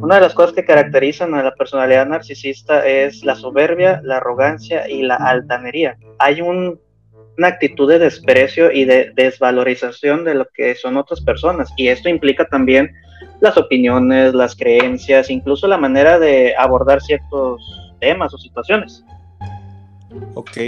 una 0.00 0.16
de 0.16 0.20
las 0.20 0.34
cosas 0.34 0.54
que 0.54 0.64
caracterizan 0.64 1.34
a 1.34 1.42
la 1.42 1.54
personalidad 1.54 2.06
narcisista 2.06 2.86
es 2.86 3.24
la 3.24 3.34
soberbia, 3.34 4.00
la 4.04 4.18
arrogancia 4.18 4.88
y 4.88 5.02
la 5.02 5.16
altanería. 5.16 5.96
Hay 6.18 6.40
un, 6.40 6.80
una 7.36 7.48
actitud 7.48 7.88
de 7.88 7.98
desprecio 7.98 8.70
y 8.70 8.84
de 8.84 9.12
desvalorización 9.14 10.24
de 10.24 10.34
lo 10.34 10.46
que 10.54 10.74
son 10.74 10.96
otras 10.96 11.20
personas 11.20 11.72
y 11.76 11.88
esto 11.88 12.08
implica 12.08 12.44
también 12.46 12.92
las 13.40 13.56
opiniones, 13.56 14.34
las 14.34 14.54
creencias, 14.54 15.30
incluso 15.30 15.66
la 15.66 15.78
manera 15.78 16.18
de 16.18 16.54
abordar 16.56 17.00
ciertos 17.00 17.60
temas 18.00 18.32
o 18.34 18.38
situaciones. 18.38 19.04
Ok, 20.34 20.58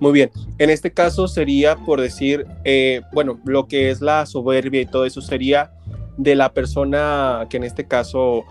muy 0.00 0.12
bien. 0.12 0.30
En 0.58 0.70
este 0.70 0.92
caso 0.92 1.28
sería 1.28 1.76
por 1.76 2.00
decir, 2.00 2.46
eh, 2.64 3.02
bueno, 3.12 3.38
lo 3.44 3.66
que 3.66 3.90
es 3.90 4.00
la 4.00 4.26
soberbia 4.26 4.80
y 4.80 4.86
todo 4.86 5.04
eso 5.04 5.20
sería 5.20 5.70
de 6.16 6.34
la 6.34 6.52
persona 6.52 7.46
que 7.50 7.56
en 7.56 7.64
este 7.64 7.86
caso, 7.86 8.44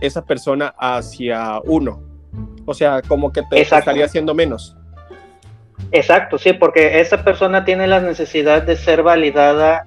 esa 0.00 0.24
persona 0.24 0.74
hacia 0.78 1.60
uno. 1.64 2.02
O 2.66 2.74
sea, 2.74 3.02
como 3.02 3.32
que 3.32 3.42
te 3.50 3.60
estaría 3.60 4.04
haciendo 4.04 4.34
menos. 4.34 4.76
Exacto, 5.92 6.38
sí, 6.38 6.52
porque 6.52 7.00
esa 7.00 7.24
persona 7.24 7.64
tiene 7.64 7.86
la 7.86 8.00
necesidad 8.00 8.62
de 8.62 8.76
ser 8.76 9.02
validada 9.02 9.86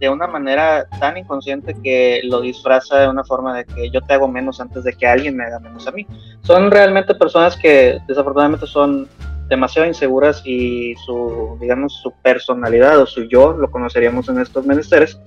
de 0.00 0.08
una 0.08 0.26
manera 0.26 0.86
tan 0.98 1.16
inconsciente 1.16 1.76
que 1.80 2.22
lo 2.24 2.40
disfraza 2.40 2.98
de 2.98 3.08
una 3.08 3.22
forma 3.22 3.56
de 3.56 3.64
que 3.64 3.90
yo 3.90 4.00
te 4.00 4.14
hago 4.14 4.26
menos 4.26 4.60
antes 4.60 4.82
de 4.82 4.94
que 4.94 5.06
alguien 5.06 5.36
me 5.36 5.44
haga 5.44 5.60
menos 5.60 5.86
a 5.86 5.92
mí. 5.92 6.06
Son 6.42 6.70
realmente 6.70 7.14
personas 7.14 7.56
que 7.56 7.98
desafortunadamente 8.08 8.66
son 8.66 9.08
demasiado 9.48 9.86
inseguras 9.86 10.42
y 10.44 10.96
su, 11.04 11.56
digamos, 11.60 12.00
su 12.02 12.10
personalidad 12.22 12.98
o 12.98 13.06
su 13.06 13.24
yo, 13.28 13.52
lo 13.52 13.70
conoceríamos 13.70 14.28
en 14.28 14.40
estos 14.40 14.66
menesteres, 14.66 15.20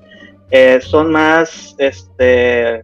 eh, 0.52 0.80
son 0.82 1.12
más, 1.12 1.76
este, 1.78 2.84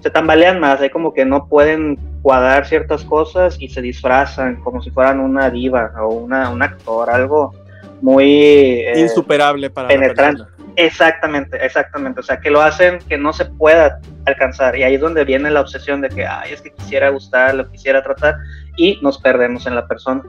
se 0.00 0.10
tambalean 0.10 0.60
más, 0.60 0.80
hay 0.80 0.90
como 0.90 1.12
que 1.12 1.24
no 1.24 1.48
pueden 1.48 1.98
cuadrar 2.22 2.66
ciertas 2.66 3.04
cosas 3.04 3.56
y 3.58 3.68
se 3.68 3.80
disfrazan 3.80 4.56
como 4.62 4.82
si 4.82 4.90
fueran 4.90 5.20
una 5.20 5.50
diva 5.50 5.92
o 6.02 6.14
una, 6.14 6.50
un 6.50 6.62
actor, 6.62 7.10
algo 7.10 7.54
muy... 8.00 8.80
Eh, 8.80 9.00
Insuperable 9.00 9.70
para 9.70 9.88
penetrante. 9.88 10.44
Exactamente, 10.76 11.62
exactamente. 11.64 12.20
O 12.20 12.22
sea, 12.22 12.40
que 12.40 12.50
lo 12.50 12.62
hacen 12.62 12.98
que 13.00 13.18
no 13.18 13.32
se 13.32 13.44
pueda 13.44 14.00
alcanzar. 14.24 14.76
Y 14.76 14.82
ahí 14.82 14.94
es 14.94 15.00
donde 15.00 15.24
viene 15.24 15.50
la 15.50 15.60
obsesión 15.60 16.00
de 16.00 16.08
que, 16.08 16.26
ay, 16.26 16.52
es 16.52 16.62
que 16.62 16.72
quisiera 16.72 17.10
gustar, 17.10 17.54
lo 17.54 17.70
quisiera 17.70 18.02
tratar, 18.02 18.36
y 18.76 18.98
nos 19.02 19.18
perdemos 19.18 19.66
en 19.66 19.74
la 19.74 19.86
persona. 19.86 20.22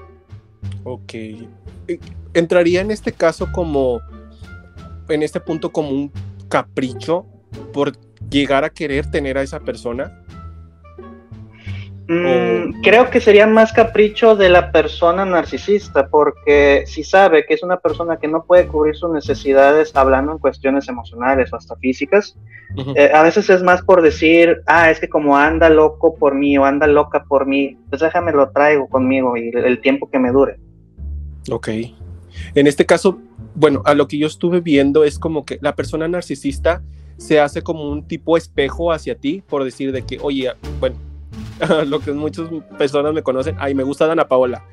Ok. 0.84 1.14
Entraría 2.34 2.82
en 2.82 2.92
este 2.92 3.12
caso 3.12 3.52
como, 3.52 4.02
en 5.10 5.24
este 5.24 5.40
punto 5.40 5.72
como 5.72 5.90
un 5.90 6.12
capricho 6.52 7.26
por 7.74 7.94
llegar 8.30 8.64
a 8.64 8.70
querer 8.70 9.10
tener 9.10 9.38
a 9.38 9.42
esa 9.42 9.62
persona. 9.62 10.22
Mm, 12.08 12.82
creo 12.82 13.10
que 13.10 13.22
sería 13.22 13.48
más 13.48 13.72
capricho 13.72 14.36
de 14.36 14.50
la 14.50 14.74
persona 14.74 15.24
narcisista, 15.24 16.10
porque 16.10 16.84
si 16.86 17.06
sabe 17.06 17.46
que 17.46 17.54
es 17.54 17.64
una 17.64 17.78
persona 17.78 18.18
que 18.18 18.28
no 18.28 18.44
puede 18.44 18.68
cubrir 18.68 18.98
sus 18.98 19.12
necesidades 19.12 19.96
hablando 19.96 20.34
en 20.34 20.40
cuestiones 20.40 20.90
emocionales 20.90 21.54
o 21.54 21.56
hasta 21.56 21.78
físicas, 21.78 22.38
eh, 22.96 23.12
a 23.14 23.24
veces 23.24 23.50
es 23.50 23.64
más 23.64 23.82
por 23.82 24.02
decir, 24.02 24.62
ah, 24.66 24.92
es 24.92 25.00
que 25.00 25.08
como 25.08 25.38
anda 25.38 25.70
loco 25.70 26.16
por 26.16 26.36
mí 26.36 26.58
o 26.58 26.66
anda 26.66 26.86
loca 26.86 27.24
por 27.24 27.46
mí, 27.46 27.78
pues 27.90 28.02
déjame 28.02 28.34
lo 28.34 28.50
traigo 28.52 28.90
conmigo 28.90 29.38
y 29.38 29.50
el 29.50 29.80
tiempo 29.80 30.10
que 30.10 30.20
me 30.20 30.32
dure. 30.32 30.58
Ok. 31.50 31.70
En 32.56 32.68
este 32.68 32.86
caso, 32.86 33.20
bueno, 33.56 33.82
a 33.86 33.94
lo 33.94 34.08
que 34.08 34.18
yo 34.18 34.28
estuve 34.28 34.62
viendo 34.62 35.04
es 35.04 35.20
como 35.20 35.46
que 35.46 35.58
la 35.62 35.76
persona 35.76 36.08
narcisista 36.08 36.82
se 37.18 37.40
hace 37.40 37.62
como 37.62 37.90
un 37.90 38.08
tipo 38.08 38.38
espejo 38.38 38.92
hacia 38.92 39.16
ti, 39.16 39.44
por 39.48 39.64
decir 39.64 39.92
de 39.92 40.04
que, 40.04 40.18
oye, 40.22 40.52
bueno, 40.80 40.96
lo 41.86 42.00
que 42.00 42.12
muchas 42.12 42.50
personas 42.78 43.14
me 43.14 43.24
conocen, 43.24 43.56
ay, 43.60 43.76
me 43.76 43.84
gusta 43.84 44.08
Dana 44.08 44.28
Paola. 44.28 44.66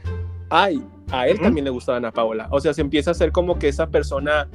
Ay, 0.50 0.82
a 1.10 1.28
él 1.28 1.38
también 1.40 1.64
le 1.64 1.70
gusta 1.70 1.92
Dana 1.92 2.10
Paola. 2.10 2.48
O 2.50 2.60
sea, 2.60 2.72
se 2.72 2.80
empieza 2.80 3.10
a 3.10 3.12
hacer 3.12 3.32
como 3.32 3.58
que 3.58 3.68
esa 3.68 3.88
persona, 3.88 4.48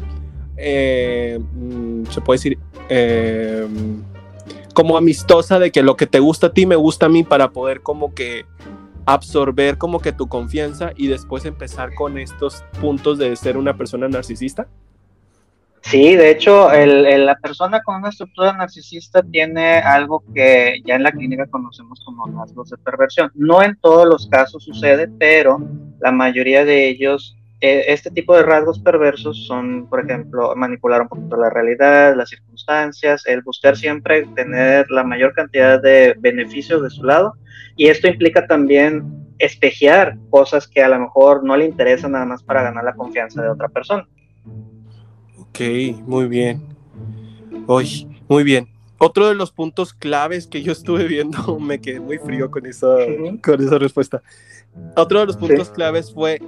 eh, 0.58 1.40
mm, 1.54 2.06
se 2.06 2.22
puede 2.22 2.38
decir, 2.38 2.58
eh, 2.90 3.68
como 4.74 4.98
amistosa 4.98 5.60
de 5.60 5.72
que 5.72 5.84
lo 5.84 5.96
que 5.96 6.08
te 6.08 6.20
gusta 6.20 6.48
a 6.48 6.54
ti 6.54 6.66
me 6.66 6.76
gusta 6.76 7.06
a 7.06 7.10
mí 7.10 7.24
para 7.24 7.52
poder 7.52 7.82
como 7.82 8.14
que 8.14 8.46
absorber 9.06 9.78
como 9.78 10.00
que 10.00 10.12
tu 10.12 10.28
confianza 10.28 10.92
y 10.96 11.08
después 11.08 11.46
empezar 11.46 11.94
con 11.96 12.18
estos 12.18 12.64
puntos 12.80 13.18
de 13.18 13.36
ser 13.36 13.58
una 13.58 13.76
persona 13.78 14.08
narcisista? 14.08 14.68
Sí, 15.82 16.16
de 16.16 16.32
hecho, 16.32 16.70
la 16.72 17.36
persona 17.36 17.84
con 17.84 17.96
una 17.96 18.08
estructura 18.08 18.54
narcisista 18.54 19.22
tiene 19.22 19.80
algo 19.80 20.24
que 20.34 20.82
ya 20.86 20.96
en 20.96 21.04
la 21.04 21.12
clínica 21.12 21.46
conocemos 21.48 22.00
como 22.06 22.26
rasgos 22.28 22.70
de 22.70 22.78
perversión. 22.78 23.30
No 23.36 23.62
en 23.62 23.78
todos 23.82 24.08
los 24.08 24.28
casos 24.28 24.64
sucede, 24.64 25.10
pero 25.20 25.60
la 26.00 26.14
mayoría 26.14 26.64
de 26.64 26.88
ellos, 26.88 27.36
e, 27.64 27.94
este 27.94 28.12
tipo 28.12 28.36
de 28.36 28.44
rasgos 28.44 28.78
perversos 28.78 29.46
son, 29.48 29.88
por 29.88 30.04
ejemplo, 30.04 30.54
manipular 30.54 31.02
un 31.02 31.08
poquito 31.08 31.38
la 31.38 31.50
realidad, 31.50 32.14
las 32.14 32.30
circunstancias, 32.30 33.26
el 33.26 33.42
buscar 33.42 33.78
siempre 33.78 34.28
tener 34.36 34.92
la 34.92 35.06
mayor 35.06 35.34
cantidad 35.34 35.82
de 35.82 36.14
beneficios 36.20 36.84
de 36.84 36.90
su 36.90 37.06
lado 37.06 37.36
y 37.78 37.88
esto 37.88 38.10
implica 38.10 38.46
también 38.48 39.02
espejear 39.40 40.18
cosas 40.30 40.68
que 40.68 40.84
a 40.84 40.90
lo 40.90 41.00
mejor 41.00 41.46
no 41.46 41.56
le 41.56 41.64
interesan 41.64 42.12
nada 42.12 42.26
más 42.26 42.44
para 42.44 42.64
ganar 42.64 42.84
la 42.84 42.96
confianza 42.96 43.42
de 43.42 43.48
otra 43.48 43.70
persona. 43.70 44.06
Ok, 45.40 45.62
muy 46.06 46.28
bien. 46.28 46.62
Oye, 47.68 48.08
muy 48.28 48.44
bien. 48.44 48.68
Otro 48.98 49.30
de 49.30 49.36
los 49.36 49.54
puntos 49.54 49.94
claves 49.94 50.48
que 50.48 50.64
yo 50.64 50.74
estuve 50.74 51.08
viendo, 51.08 51.58
me 51.62 51.80
quedé 51.80 52.02
muy 52.02 52.18
frío 52.18 52.52
con 52.52 52.66
esa, 52.66 52.98
con 53.42 53.64
esa 53.64 53.78
respuesta. 53.78 54.22
Otro 54.96 55.20
de 55.20 55.26
los 55.28 55.38
puntos 55.38 55.70
claves 55.70 56.14
fue 56.14 56.42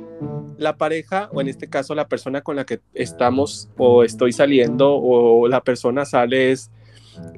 la 0.57 0.77
pareja, 0.77 1.29
o 1.33 1.41
en 1.41 1.47
este 1.47 1.69
caso 1.69 1.95
la 1.95 2.07
persona 2.07 2.41
con 2.41 2.55
la 2.55 2.65
que 2.65 2.79
estamos 2.93 3.69
o 3.77 4.03
estoy 4.03 4.31
saliendo, 4.33 4.95
o 4.95 5.47
la 5.47 5.61
persona 5.61 6.05
sale, 6.05 6.51
es 6.51 6.71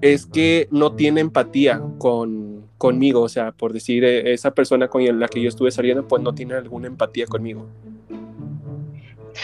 es 0.01 0.25
que 0.25 0.67
no 0.71 0.93
tiene 0.93 1.21
empatía 1.21 1.81
con, 1.97 2.63
conmigo, 2.77 3.21
o 3.21 3.29
sea, 3.29 3.51
por 3.51 3.73
decir, 3.73 4.03
eh, 4.03 4.33
esa 4.33 4.51
persona 4.51 4.87
con 4.87 5.19
la 5.19 5.27
que 5.27 5.41
yo 5.41 5.49
estuve 5.49 5.71
saliendo, 5.71 6.07
pues 6.07 6.21
no 6.21 6.33
tiene 6.33 6.55
alguna 6.55 6.87
empatía 6.87 7.25
conmigo. 7.25 7.67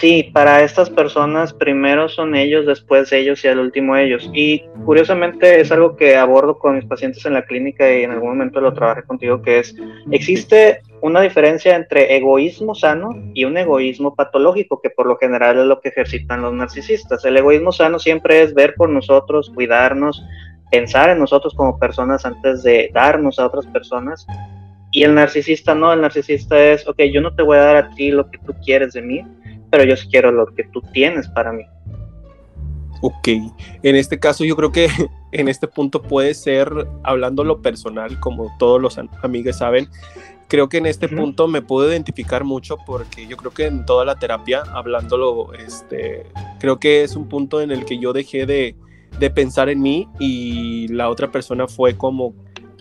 Sí, 0.00 0.30
para 0.32 0.62
estas 0.62 0.90
personas 0.90 1.52
primero 1.52 2.08
son 2.08 2.34
ellos, 2.34 2.66
después 2.66 3.12
ellos 3.12 3.44
y 3.44 3.48
al 3.48 3.60
último 3.60 3.96
ellos. 3.96 4.28
Y 4.34 4.64
curiosamente 4.84 5.60
es 5.60 5.70
algo 5.70 5.94
que 5.94 6.16
abordo 6.16 6.58
con 6.58 6.74
mis 6.74 6.84
pacientes 6.84 7.24
en 7.26 7.34
la 7.34 7.44
clínica 7.44 7.88
y 7.92 8.02
en 8.02 8.10
algún 8.10 8.30
momento 8.30 8.60
lo 8.60 8.74
trabajé 8.74 9.04
contigo, 9.04 9.40
que 9.40 9.60
es, 9.60 9.74
existe 10.10 10.82
una 11.00 11.20
diferencia 11.20 11.76
entre 11.76 12.16
egoísmo 12.16 12.74
sano 12.74 13.10
y 13.34 13.44
un 13.44 13.56
egoísmo 13.56 14.16
patológico, 14.16 14.80
que 14.82 14.90
por 14.90 15.06
lo 15.06 15.16
general 15.16 15.58
es 15.60 15.66
lo 15.66 15.80
que 15.80 15.90
ejercitan 15.90 16.42
los 16.42 16.52
narcisistas. 16.52 17.24
El 17.24 17.36
egoísmo 17.36 17.70
sano 17.70 18.00
siempre 18.00 18.42
es 18.42 18.52
ver 18.52 18.74
por 18.74 18.88
nosotros, 18.88 19.52
cuidarnos, 19.54 20.24
pensar 20.72 21.10
en 21.10 21.20
nosotros 21.20 21.54
como 21.54 21.78
personas 21.78 22.26
antes 22.26 22.64
de 22.64 22.90
darnos 22.92 23.38
a 23.38 23.46
otras 23.46 23.66
personas. 23.66 24.26
Y 24.90 25.04
el 25.04 25.14
narcisista 25.14 25.72
no, 25.74 25.92
el 25.92 26.00
narcisista 26.00 26.58
es, 26.58 26.86
ok, 26.88 27.00
yo 27.12 27.20
no 27.20 27.32
te 27.34 27.42
voy 27.42 27.58
a 27.58 27.62
dar 27.62 27.76
a 27.76 27.90
ti 27.90 28.10
lo 28.10 28.28
que 28.28 28.38
tú 28.38 28.54
quieres 28.64 28.92
de 28.92 29.02
mí, 29.02 29.24
pero 29.70 29.84
yo 29.84 29.94
quiero 30.10 30.30
lo 30.30 30.46
que 30.46 30.64
tú 30.64 30.80
tienes 30.92 31.28
para 31.28 31.52
mí. 31.52 31.64
Ok, 33.06 33.28
en 33.82 33.96
este 33.96 34.18
caso 34.18 34.44
yo 34.44 34.56
creo 34.56 34.72
que 34.72 34.88
en 35.32 35.48
este 35.48 35.68
punto 35.68 36.00
puede 36.00 36.32
ser, 36.32 36.70
hablando 37.02 37.44
lo 37.44 37.60
personal, 37.60 38.18
como 38.18 38.56
todos 38.58 38.80
los 38.80 38.98
amigos 39.22 39.58
saben, 39.58 39.88
creo 40.48 40.70
que 40.70 40.78
en 40.78 40.86
este 40.86 41.08
punto 41.08 41.46
me 41.46 41.60
puedo 41.60 41.90
identificar 41.90 42.44
mucho 42.44 42.78
porque 42.86 43.26
yo 43.26 43.36
creo 43.36 43.52
que 43.52 43.66
en 43.66 43.84
toda 43.84 44.06
la 44.06 44.18
terapia, 44.18 44.62
hablándolo, 44.72 45.52
este, 45.52 46.24
creo 46.60 46.78
que 46.78 47.02
es 47.02 47.14
un 47.14 47.28
punto 47.28 47.60
en 47.60 47.72
el 47.72 47.84
que 47.84 47.98
yo 47.98 48.14
dejé 48.14 48.46
de, 48.46 48.74
de 49.18 49.30
pensar 49.30 49.68
en 49.68 49.82
mí 49.82 50.08
y 50.18 50.88
la 50.88 51.10
otra 51.10 51.30
persona 51.30 51.68
fue 51.68 51.98
como, 51.98 52.34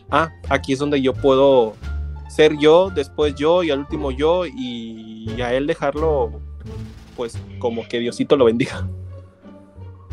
ah, 0.09 0.31
aquí 0.47 0.71
es 0.71 0.79
donde 0.79 1.01
yo 1.01 1.13
puedo 1.13 1.73
ser 2.29 2.57
yo, 2.57 2.91
después 2.91 3.35
yo 3.35 3.61
y 3.63 3.71
al 3.71 3.79
último 3.79 4.11
yo 4.11 4.45
y 4.45 5.41
a 5.41 5.53
él 5.53 5.67
dejarlo 5.67 6.31
pues 7.15 7.37
como 7.59 7.87
que 7.87 7.99
Diosito 7.99 8.35
lo 8.35 8.45
bendiga. 8.45 8.87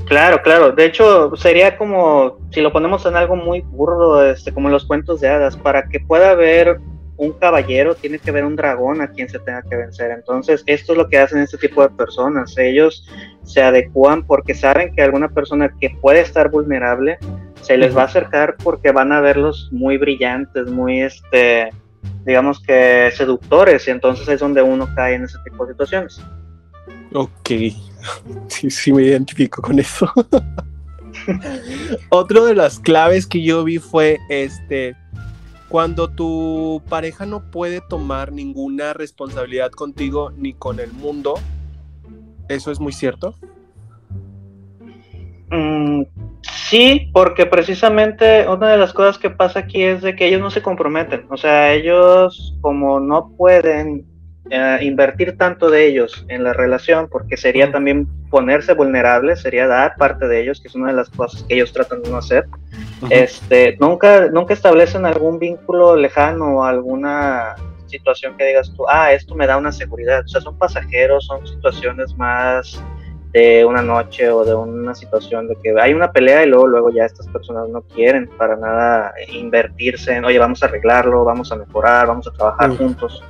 Claro, 0.07 0.42
claro. 0.42 0.73
De 0.73 0.87
hecho, 0.87 1.37
sería 1.37 1.76
como, 1.76 2.38
si 2.50 2.61
lo 2.61 2.73
ponemos 2.73 3.07
en 3.07 3.16
algo 3.16 3.37
muy 3.37 3.61
burdo, 3.61 4.25
este, 4.25 4.52
como 4.52 4.69
los 4.69 4.85
cuentos 4.85 5.21
de 5.21 5.28
hadas, 5.28 5.57
para 5.57 5.88
que 5.88 6.00
pueda 6.00 6.30
haber 6.30 6.80
un 7.16 7.33
caballero, 7.33 7.95
tiene 7.95 8.19
que 8.19 8.30
haber 8.30 8.45
un 8.45 8.57
dragón 8.57 9.02
a 9.02 9.11
quien 9.12 9.28
se 9.28 9.38
tenga 9.38 9.62
que 9.62 9.76
vencer. 9.76 10.11
Entonces, 10.11 10.64
esto 10.66 10.92
es 10.92 10.99
lo 10.99 11.09
que 11.09 11.19
hacen 11.19 11.38
este 11.40 11.59
tipo 11.59 11.83
de 11.83 11.90
personas. 11.90 12.57
Ellos 12.57 13.07
se 13.45 13.62
adecuan 13.62 14.26
porque 14.26 14.54
saben 14.54 14.95
que 14.95 15.02
alguna 15.02 15.28
persona 15.28 15.73
que 15.78 15.90
puede 16.00 16.23
estar 16.23 16.50
vulnerable 16.50 17.19
se 17.61 17.76
les 17.76 17.97
va 17.97 18.02
a 18.02 18.07
acercar 18.07 18.57
porque 18.64 18.90
van 18.90 19.12
a 19.12 19.21
verlos 19.21 19.69
muy 19.71 19.99
brillantes, 19.99 20.66
muy, 20.71 21.02
este, 21.02 21.71
digamos 22.25 22.61
que 22.61 23.11
seductores, 23.14 23.87
y 23.87 23.90
entonces 23.90 24.26
es 24.28 24.40
donde 24.40 24.62
uno 24.62 24.88
cae 24.97 25.14
en 25.14 25.25
ese 25.25 25.37
tipo 25.45 25.66
de 25.66 25.75
situaciones. 25.75 26.21
Ok, 27.12 27.49
sí, 28.49 28.71
sí 28.71 28.93
me 28.93 29.02
identifico 29.02 29.62
con 29.62 29.79
eso. 29.79 30.11
Otro 32.11 32.45
de 32.45 32.55
las 32.55 32.79
claves 32.79 33.26
que 33.26 33.43
yo 33.43 33.64
vi 33.64 33.79
fue 33.79 34.19
este 34.29 34.97
cuando 35.69 36.09
tu 36.09 36.83
pareja 36.88 37.26
no 37.26 37.50
puede 37.50 37.81
tomar 37.81 38.33
ninguna 38.33 38.93
responsabilidad 38.93 39.71
contigo 39.71 40.33
ni 40.37 40.52
con 40.52 40.81
el 40.81 40.93
mundo. 40.93 41.35
¿Eso 42.49 42.73
es 42.73 42.81
muy 42.81 42.93
cierto? 42.93 43.37
Mm, 45.52 46.02
sí, 46.43 47.11
porque 47.12 47.47
precisamente 47.47 48.49
una 48.49 48.69
de 48.69 48.79
las 48.79 48.93
cosas 48.93 49.19
que 49.19 49.31
pasa 49.31 49.61
aquí 49.61 49.83
es 49.85 50.02
de 50.02 50.17
que 50.17 50.26
ellos 50.26 50.40
no 50.40 50.50
se 50.50 50.61
comprometen. 50.61 51.26
O 51.31 51.37
sea, 51.37 51.73
ellos 51.73 52.57
como 52.61 52.99
no 52.99 53.31
pueden 53.37 54.10
eh, 54.49 54.78
invertir 54.80 55.37
tanto 55.37 55.70
de 55.70 55.87
ellos 55.87 56.25
en 56.28 56.42
la 56.42 56.52
relación, 56.52 57.09
porque 57.09 57.37
sería 57.37 57.70
también 57.70 58.09
ponerse 58.30 58.73
vulnerables, 58.73 59.42
sería 59.42 59.66
dar 59.66 59.97
parte 59.97 60.26
de 60.26 60.40
ellos, 60.40 60.61
que 60.61 60.68
es 60.68 60.75
una 60.75 60.88
de 60.88 60.94
las 60.94 61.11
cosas 61.11 61.42
que 61.42 61.54
ellos 61.54 61.73
tratan 61.73 62.02
de 62.02 62.11
no 62.11 62.16
hacer. 62.16 62.47
Este, 63.11 63.76
nunca, 63.80 64.28
nunca 64.28 64.54
establecen 64.54 65.04
algún 65.04 65.38
vínculo 65.38 65.94
lejano 65.94 66.56
o 66.56 66.64
alguna 66.64 67.54
situación 67.87 68.37
que 68.37 68.47
digas 68.47 68.73
tú, 68.75 68.87
ah, 68.88 69.12
esto 69.12 69.35
me 69.35 69.47
da 69.47 69.56
una 69.56 69.73
seguridad. 69.73 70.25
O 70.25 70.28
sea, 70.28 70.40
son 70.40 70.56
pasajeros, 70.56 71.26
son 71.26 71.47
situaciones 71.47 72.16
más 72.16 72.82
de 73.32 73.64
una 73.64 73.82
noche 73.82 74.28
o 74.30 74.44
de 74.44 74.54
una 74.54 74.94
situación 74.94 75.47
de 75.47 75.56
que 75.62 75.73
hay 75.80 75.92
una 75.92 76.11
pelea 76.11 76.44
y 76.44 76.49
luego, 76.49 76.66
luego 76.66 76.90
ya 76.90 77.04
estas 77.04 77.28
personas 77.28 77.68
no 77.68 77.82
quieren 77.82 78.28
para 78.37 78.56
nada 78.56 79.12
invertirse 79.28 80.14
en, 80.14 80.25
oye, 80.25 80.38
vamos 80.38 80.62
a 80.62 80.66
arreglarlo, 80.66 81.25
vamos 81.25 81.52
a 81.52 81.56
mejorar, 81.56 82.09
vamos 82.09 82.26
a 82.26 82.32
trabajar 82.32 82.70
juntos 82.76 83.23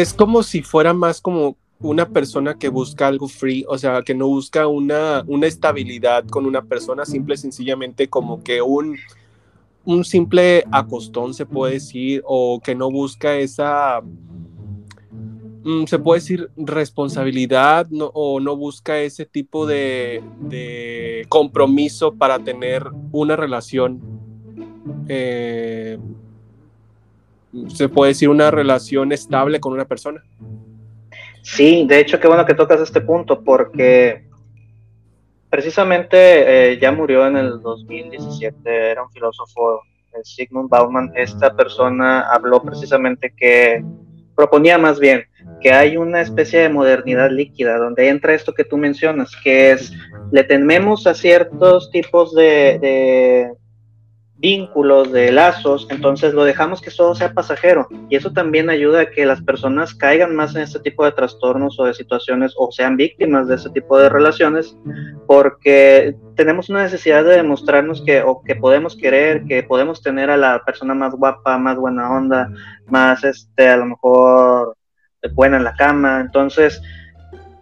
es 0.00 0.12
como 0.14 0.42
si 0.42 0.62
fuera 0.62 0.92
más 0.92 1.20
como 1.20 1.56
una 1.80 2.08
persona 2.08 2.54
que 2.54 2.68
busca 2.68 3.06
algo 3.06 3.28
free, 3.28 3.64
o 3.68 3.76
sea, 3.76 4.02
que 4.02 4.14
no 4.14 4.26
busca 4.28 4.66
una, 4.66 5.24
una 5.26 5.46
estabilidad 5.46 6.24
con 6.26 6.46
una 6.46 6.62
persona, 6.62 7.04
simple 7.04 7.36
sencillamente 7.36 8.08
como 8.08 8.42
que 8.42 8.62
un, 8.62 8.96
un 9.84 10.04
simple 10.04 10.64
acostón 10.72 11.34
se 11.34 11.44
puede 11.44 11.74
decir, 11.74 12.22
o 12.24 12.60
que 12.60 12.74
no 12.74 12.90
busca 12.90 13.36
esa, 13.36 14.00
mm, 15.64 15.84
se 15.84 15.98
puede 15.98 16.20
decir 16.20 16.50
responsabilidad, 16.56 17.86
o 17.92 18.40
no 18.40 18.56
busca 18.56 18.98
ese 19.00 19.26
tipo 19.26 19.66
de, 19.66 20.22
de 20.40 21.26
compromiso 21.28 22.14
para 22.14 22.38
tener 22.38 22.86
una 23.12 23.36
relación. 23.36 24.00
Eh, 25.08 25.98
se 27.68 27.88
puede 27.88 28.10
decir, 28.10 28.28
una 28.28 28.50
relación 28.50 29.12
estable 29.12 29.60
con 29.60 29.72
una 29.72 29.84
persona. 29.84 30.22
Sí, 31.42 31.86
de 31.86 32.00
hecho, 32.00 32.18
qué 32.18 32.26
bueno 32.26 32.44
que 32.44 32.54
tocas 32.54 32.80
este 32.80 33.00
punto, 33.00 33.42
porque 33.42 34.26
precisamente 35.48 36.72
eh, 36.72 36.78
ya 36.80 36.90
murió 36.90 37.26
en 37.26 37.36
el 37.36 37.60
2017, 37.62 38.90
era 38.90 39.02
un 39.02 39.10
filósofo, 39.10 39.80
eh, 40.12 40.18
Sigmund 40.24 40.68
Bauman, 40.68 41.12
esta 41.14 41.54
persona 41.54 42.28
habló 42.32 42.62
precisamente 42.62 43.32
que 43.36 43.84
proponía 44.34 44.76
más 44.76 44.98
bien 44.98 45.24
que 45.60 45.72
hay 45.72 45.96
una 45.96 46.20
especie 46.20 46.60
de 46.60 46.68
modernidad 46.68 47.30
líquida, 47.30 47.78
donde 47.78 48.08
entra 48.08 48.34
esto 48.34 48.52
que 48.52 48.64
tú 48.64 48.76
mencionas, 48.76 49.30
que 49.42 49.70
es, 49.70 49.92
le 50.32 50.44
tememos 50.44 51.06
a 51.06 51.14
ciertos 51.14 51.90
tipos 51.90 52.34
de 52.34 53.50
vínculos, 54.38 55.12
de 55.12 55.32
lazos, 55.32 55.86
entonces 55.90 56.34
lo 56.34 56.44
dejamos 56.44 56.80
que 56.82 56.90
todo 56.90 57.14
sea 57.14 57.32
pasajero. 57.32 57.88
Y 58.08 58.16
eso 58.16 58.32
también 58.32 58.68
ayuda 58.68 59.00
a 59.00 59.10
que 59.10 59.24
las 59.24 59.40
personas 59.42 59.94
caigan 59.94 60.34
más 60.36 60.54
en 60.54 60.62
este 60.62 60.80
tipo 60.80 61.04
de 61.04 61.12
trastornos 61.12 61.78
o 61.80 61.84
de 61.84 61.94
situaciones 61.94 62.54
o 62.56 62.70
sean 62.70 62.96
víctimas 62.96 63.48
de 63.48 63.56
este 63.56 63.70
tipo 63.70 63.98
de 63.98 64.08
relaciones 64.08 64.76
porque 65.26 66.16
tenemos 66.36 66.68
una 66.68 66.82
necesidad 66.82 67.24
de 67.24 67.36
demostrarnos 67.36 68.02
que 68.04 68.22
o 68.22 68.42
que 68.42 68.56
podemos 68.56 68.96
querer, 68.96 69.44
que 69.44 69.62
podemos 69.62 70.02
tener 70.02 70.30
a 70.30 70.36
la 70.36 70.62
persona 70.64 70.94
más 70.94 71.14
guapa, 71.14 71.58
más 71.58 71.76
buena 71.76 72.10
onda, 72.10 72.50
más 72.86 73.24
este 73.24 73.68
a 73.68 73.76
lo 73.78 73.86
mejor 73.86 74.76
buena 75.34 75.56
en 75.56 75.64
la 75.64 75.74
cama, 75.74 76.20
entonces 76.20 76.80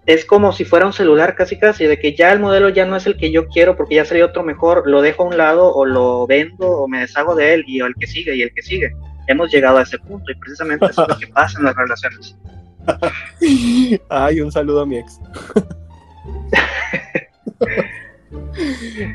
es 0.07 0.25
como 0.25 0.53
si 0.53 0.65
fuera 0.65 0.87
un 0.87 0.93
celular 0.93 1.35
casi 1.35 1.59
casi, 1.59 1.87
de 1.87 1.99
que 1.99 2.15
ya 2.15 2.31
el 2.33 2.41
modelo 2.41 2.69
ya 2.69 2.85
no 2.85 2.97
es 2.97 3.07
el 3.07 3.17
que 3.17 3.31
yo 3.31 3.47
quiero 3.49 3.77
porque 3.77 3.95
ya 3.97 4.05
sería 4.05 4.27
otro 4.27 4.43
mejor, 4.43 4.83
lo 4.87 5.01
dejo 5.01 5.23
a 5.23 5.27
un 5.27 5.39
lado 5.39 5.73
o 5.73 5.87
lo 5.87 6.27
vendo 6.27 6.67
o 6.67 6.89
me 6.89 7.01
deshago 7.01 7.35
de 7.35 7.55
él 7.55 7.65
y 7.67 7.81
el 7.81 7.95
que 7.95 8.07
sigue 8.07 8.37
y 8.37 8.43
el 8.43 8.53
que 8.53 8.63
sigue. 8.63 8.95
Hemos 9.27 9.51
llegado 9.51 9.79
a 9.79 9.83
ese 9.83 9.99
punto 9.99 10.31
y 10.31 10.35
precisamente 10.35 10.85
eso 10.87 11.03
es 11.03 11.09
lo 11.09 11.19
que 11.19 11.27
pasa 11.29 11.59
en 11.59 11.65
las 11.65 11.75
relaciones. 11.75 12.37
Ay, 14.11 14.41
un 14.41 14.53
saludo 14.53 14.83
a 14.83 14.87
mi 14.87 14.99
ex. 14.99 15.19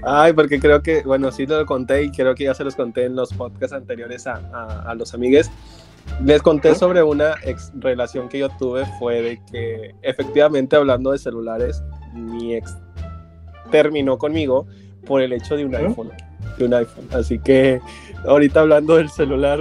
Ay, 0.03 0.33
porque 0.33 0.59
creo 0.59 0.81
que, 0.81 1.03
bueno, 1.03 1.31
sí 1.31 1.45
lo 1.45 1.63
conté 1.67 2.03
y 2.03 2.11
creo 2.11 2.33
que 2.33 2.45
ya 2.45 2.55
se 2.55 2.63
los 2.63 2.75
conté 2.75 3.05
en 3.05 3.15
los 3.15 3.31
podcasts 3.33 3.75
anteriores 3.75 4.25
a, 4.25 4.81
a 4.89 4.95
los 4.95 5.13
amigues 5.13 5.51
les 6.23 6.41
conté 6.41 6.75
sobre 6.75 7.01
una 7.03 7.35
ex 7.43 7.71
relación 7.75 8.29
que 8.29 8.39
yo 8.39 8.49
tuve, 8.57 8.85
fue 8.99 9.21
de 9.21 9.41
que 9.51 9.95
efectivamente 10.01 10.75
hablando 10.75 11.11
de 11.11 11.17
celulares, 11.17 11.83
mi 12.13 12.55
ex 12.55 12.75
terminó 13.71 14.17
conmigo 14.17 14.67
por 15.05 15.21
el 15.21 15.33
hecho 15.33 15.55
de 15.55 15.65
un 15.65 15.75
iPhone, 15.75 16.11
de 16.57 16.65
un 16.65 16.73
iPhone. 16.73 17.07
Así 17.11 17.39
que 17.39 17.79
ahorita 18.25 18.61
hablando 18.61 18.95
del 18.95 19.09
celular, 19.09 19.59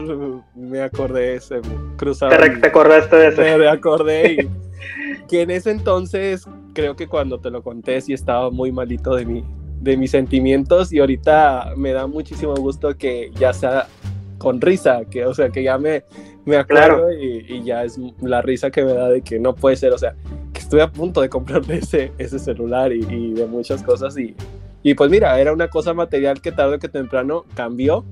me 0.54 0.80
acordé, 0.80 1.40
se 1.40 1.61
cruzaba. 1.96 2.37
Te, 2.37 2.50
te 2.50 2.68
acordaste 2.68 3.16
de 3.16 3.28
eso. 3.28 3.58
Me 3.58 3.68
acordé 3.68 4.32
y 4.32 4.48
que 5.28 5.42
en 5.42 5.50
ese 5.50 5.70
entonces, 5.70 6.44
creo 6.72 6.96
que 6.96 7.06
cuando 7.06 7.38
te 7.40 7.50
lo 7.50 7.62
conté, 7.62 8.00
sí 8.00 8.12
estaba 8.12 8.50
muy 8.50 8.72
malito 8.72 9.14
de 9.14 9.24
mi, 9.24 9.44
de 9.80 9.96
mis 9.96 10.11
sentimientos 10.11 10.92
y 10.92 10.98
ahorita 10.98 11.72
me 11.76 11.92
da 11.92 12.06
muchísimo 12.06 12.54
gusto 12.54 12.96
que 12.96 13.30
ya 13.38 13.52
sea 13.52 13.87
con 14.38 14.61
risa, 14.61 15.02
que 15.11 15.26
o 15.26 15.34
sea, 15.34 15.50
que 15.50 15.62
ya 15.62 15.78
me, 15.78 16.04
me 16.48 16.56
acuerdo 16.56 17.12
y, 17.12 17.62
ya 17.62 17.84
es 17.84 17.98
la 18.20 18.42
risa 18.42 18.70
que 18.70 18.84
me 18.84 18.92
da 18.92 19.08
de 19.08 19.22
que 19.22 19.38
no 19.38 19.54
puede 19.54 19.76
ser, 19.76 19.92
o 19.92 19.98
sea, 19.98 20.14
que 20.52 20.61
estoy 20.61 20.80
a 20.80 20.90
punto 20.90 21.20
de 21.20 21.28
comprarme 21.28 21.76
ese, 21.76 22.12
ese 22.18 22.38
celular 22.38 22.92
y, 22.92 23.34
de 23.34 23.46
muchas 23.46 23.82
cosas 23.82 24.16
y, 24.18 24.34
y 24.82 24.94
pues 24.94 25.11
mira, 25.11 25.38
era 25.38 25.52
una 25.52 25.68
cosa 25.68 25.94
material 25.94 26.40
que 26.40 26.52
tarde 26.52 26.76
o 26.76 26.78
que 26.78 26.88
temprano 26.88 27.44
cambió 27.54 28.04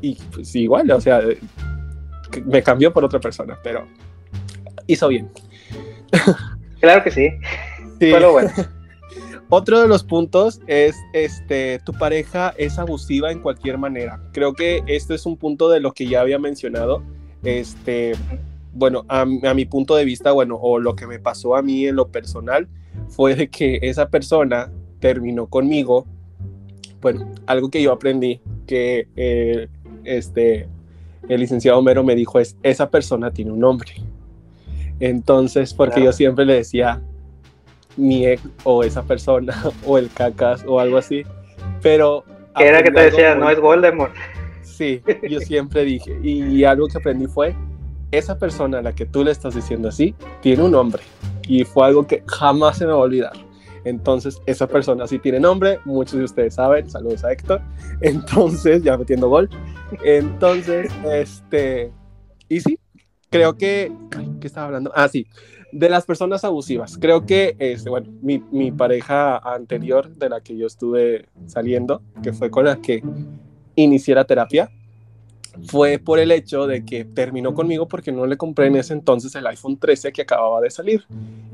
y 0.00 0.16
pues 0.32 0.54
igual, 0.54 0.90
o 0.90 1.00
sea, 1.00 1.22
me 2.44 2.62
cambió 2.62 2.92
por 2.92 3.04
otra 3.04 3.20
persona, 3.20 3.58
pero 3.62 3.86
hizo 4.86 5.08
bien. 5.08 5.30
Claro 6.78 7.02
que 7.02 7.10
sí. 7.10 7.30
sí. 7.98 8.10
Fue 8.10 8.30
bueno. 8.30 8.50
Otro 9.48 9.80
de 9.80 9.86
los 9.86 10.02
puntos 10.02 10.60
es, 10.66 10.96
este, 11.12 11.78
tu 11.84 11.92
pareja 11.92 12.52
es 12.58 12.78
abusiva 12.78 13.30
en 13.30 13.40
cualquier 13.40 13.78
manera. 13.78 14.20
Creo 14.32 14.54
que 14.54 14.82
este 14.88 15.14
es 15.14 15.24
un 15.24 15.36
punto 15.36 15.68
de 15.70 15.78
lo 15.78 15.92
que 15.92 16.06
ya 16.06 16.20
había 16.20 16.38
mencionado. 16.38 17.02
Este, 17.46 18.12
bueno, 18.72 19.04
a, 19.08 19.24
mi 19.24 19.64
punto 19.64 19.94
de 19.94 20.04
vista, 20.04 20.32
bueno, 20.32 20.56
o 20.56 20.78
lo 20.78 20.96
que 20.96 21.06
me 21.06 21.18
pasó 21.20 21.56
a 21.56 21.62
mí 21.62 21.86
en 21.86 21.96
lo 21.96 22.08
personal, 22.08 22.68
fue 23.08 23.34
de 23.36 23.48
que 23.48 23.78
esa 23.82 24.08
persona 24.08 24.70
terminó 25.00 25.46
conmigo. 25.46 26.06
Bueno, 27.00 27.32
algo 27.46 27.70
que 27.70 27.80
yo 27.80 27.92
aprendí 27.92 28.40
que 28.66 29.06
eh, 29.16 29.68
este, 30.04 30.68
el 31.28 31.40
licenciado 31.40 31.78
Homero 31.78 32.02
me 32.02 32.16
dijo 32.16 32.40
es, 32.40 32.56
esa 32.62 32.90
persona 32.90 33.30
tiene 33.30 33.52
un 33.52 33.60
nombre. 33.60 33.92
Entonces, 34.98 35.72
porque 35.72 36.02
yo 36.02 36.12
siempre 36.12 36.44
le 36.44 36.54
decía, 36.54 37.00
mi 37.96 38.26
ex 38.26 38.42
o 38.64 38.82
esa 38.82 39.02
persona 39.02 39.54
o 39.86 39.98
el 39.98 40.10
cacas 40.10 40.64
o 40.66 40.80
algo 40.80 40.98
así. 40.98 41.22
Pero... 41.80 42.24
¿Qué 42.56 42.66
era 42.66 42.82
que 42.82 42.90
te 42.90 43.02
decía? 43.02 43.34
No 43.34 43.50
es 43.50 43.60
Voldemort. 43.60 44.14
Sí, 44.76 45.02
yo 45.30 45.40
siempre 45.40 45.84
dije. 45.84 46.18
Y, 46.22 46.64
algo 46.64 46.86
que 46.86 46.98
aprendí 46.98 47.26
fue, 47.26 47.56
esa 48.10 48.38
persona 48.38 48.78
a 48.78 48.82
la 48.82 48.94
que 48.94 49.06
tú 49.06 49.24
le 49.24 49.30
estás 49.30 49.54
diciendo 49.54 49.88
así, 49.88 50.14
tiene 50.42 50.62
un 50.62 50.72
nombre. 50.72 51.02
Y 51.48 51.64
fue 51.64 51.86
algo 51.86 52.06
que 52.06 52.22
jamás 52.26 52.76
se 52.76 52.84
me 52.84 52.92
va 52.92 52.98
a 52.98 53.02
olvidar. 53.02 53.32
Entonces, 53.84 54.42
esa 54.44 54.66
persona 54.66 55.06
sí 55.06 55.18
tiene 55.18 55.40
nombre, 55.40 55.78
muchos 55.84 56.18
de 56.18 56.24
ustedes 56.24 56.54
saben, 56.54 56.90
saludos 56.90 57.24
a 57.24 57.32
Héctor. 57.32 57.62
Entonces, 58.02 58.82
ya 58.82 58.98
metiendo 58.98 59.30
gol. 59.30 59.48
Entonces, 60.04 60.92
este, 61.10 61.90
y 62.48 62.60
sí, 62.60 62.78
creo 63.30 63.56
que, 63.56 63.92
¿qué 64.40 64.46
estaba 64.46 64.66
hablando? 64.66 64.92
Ah, 64.94 65.08
sí, 65.08 65.26
de 65.72 65.88
las 65.88 66.04
personas 66.04 66.44
abusivas. 66.44 66.98
Creo 66.98 67.24
que, 67.24 67.56
este, 67.58 67.88
bueno, 67.88 68.12
mi, 68.20 68.42
mi, 68.50 68.72
pareja 68.72 69.38
anterior 69.38 70.10
de 70.10 70.28
la 70.28 70.40
que 70.42 70.56
yo 70.56 70.66
estuve 70.66 71.28
saliendo, 71.46 72.02
que 72.22 72.32
fue 72.32 72.50
con 72.50 72.66
la 72.66 72.76
que 72.76 73.02
inicié 73.76 74.14
la 74.14 74.24
terapia, 74.24 74.70
fue 75.64 75.98
por 75.98 76.18
el 76.18 76.30
hecho 76.32 76.66
de 76.66 76.84
que 76.84 77.04
terminó 77.04 77.54
conmigo 77.54 77.88
porque 77.88 78.12
no 78.12 78.26
le 78.26 78.36
compré 78.36 78.66
en 78.66 78.76
ese 78.76 78.92
entonces 78.92 79.34
el 79.34 79.46
iPhone 79.46 79.78
13 79.78 80.12
que 80.12 80.22
acababa 80.22 80.60
de 80.60 80.70
salir. 80.70 81.04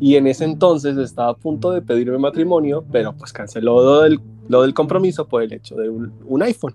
Y 0.00 0.16
en 0.16 0.26
ese 0.26 0.44
entonces 0.44 0.96
estaba 0.96 1.30
a 1.30 1.36
punto 1.36 1.70
de 1.70 1.82
pedirme 1.82 2.18
matrimonio, 2.18 2.84
pero 2.90 3.12
pues 3.12 3.32
canceló 3.32 3.82
lo 3.82 4.00
del, 4.02 4.20
lo 4.48 4.62
del 4.62 4.74
compromiso 4.74 5.28
por 5.28 5.42
el 5.42 5.52
hecho 5.52 5.76
de 5.76 5.88
un, 5.88 6.12
un 6.26 6.42
iPhone. 6.42 6.74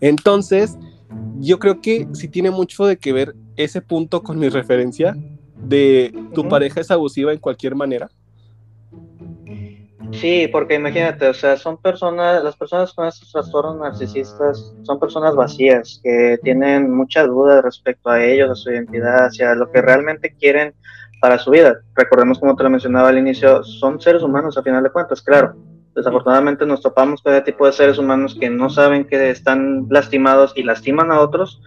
Entonces, 0.00 0.78
yo 1.40 1.58
creo 1.58 1.80
que 1.80 2.08
sí 2.12 2.28
tiene 2.28 2.50
mucho 2.50 2.86
de 2.86 2.96
que 2.96 3.12
ver 3.12 3.34
ese 3.56 3.82
punto 3.82 4.22
con 4.22 4.38
mi 4.38 4.48
referencia 4.48 5.16
de 5.56 6.12
tu 6.34 6.48
pareja 6.48 6.80
es 6.80 6.90
abusiva 6.90 7.32
en 7.32 7.38
cualquier 7.38 7.74
manera. 7.74 8.10
Sí, 10.12 10.48
porque 10.48 10.74
imagínate, 10.74 11.26
o 11.26 11.34
sea, 11.34 11.56
son 11.56 11.78
personas, 11.78 12.44
las 12.44 12.56
personas 12.56 12.92
con 12.92 13.06
estos 13.06 13.32
trastornos 13.32 13.78
narcisistas 13.78 14.74
son 14.82 15.00
personas 15.00 15.34
vacías, 15.34 16.00
que 16.02 16.38
tienen 16.42 16.94
mucha 16.94 17.26
duda 17.26 17.62
respecto 17.62 18.10
a 18.10 18.22
ellos, 18.22 18.50
a 18.50 18.54
su 18.54 18.70
identidad, 18.70 19.26
hacia 19.26 19.54
lo 19.54 19.70
que 19.70 19.80
realmente 19.80 20.34
quieren 20.38 20.74
para 21.20 21.38
su 21.38 21.50
vida. 21.50 21.80
Recordemos, 21.94 22.38
como 22.38 22.56
te 22.56 22.62
lo 22.62 22.70
mencionaba 22.70 23.08
al 23.08 23.18
inicio, 23.18 23.62
son 23.64 24.00
seres 24.00 24.22
humanos 24.22 24.58
a 24.58 24.62
final 24.62 24.82
de 24.82 24.90
cuentas, 24.90 25.22
claro. 25.22 25.54
Desafortunadamente 25.94 26.66
nos 26.66 26.82
topamos 26.82 27.22
con 27.22 27.34
ese 27.34 27.42
tipo 27.42 27.66
de 27.66 27.72
seres 27.72 27.98
humanos 27.98 28.36
que 28.38 28.48
no 28.48 28.70
saben 28.70 29.04
que 29.04 29.30
están 29.30 29.86
lastimados 29.90 30.52
y 30.56 30.62
lastiman 30.62 31.12
a 31.12 31.20
otros 31.20 31.62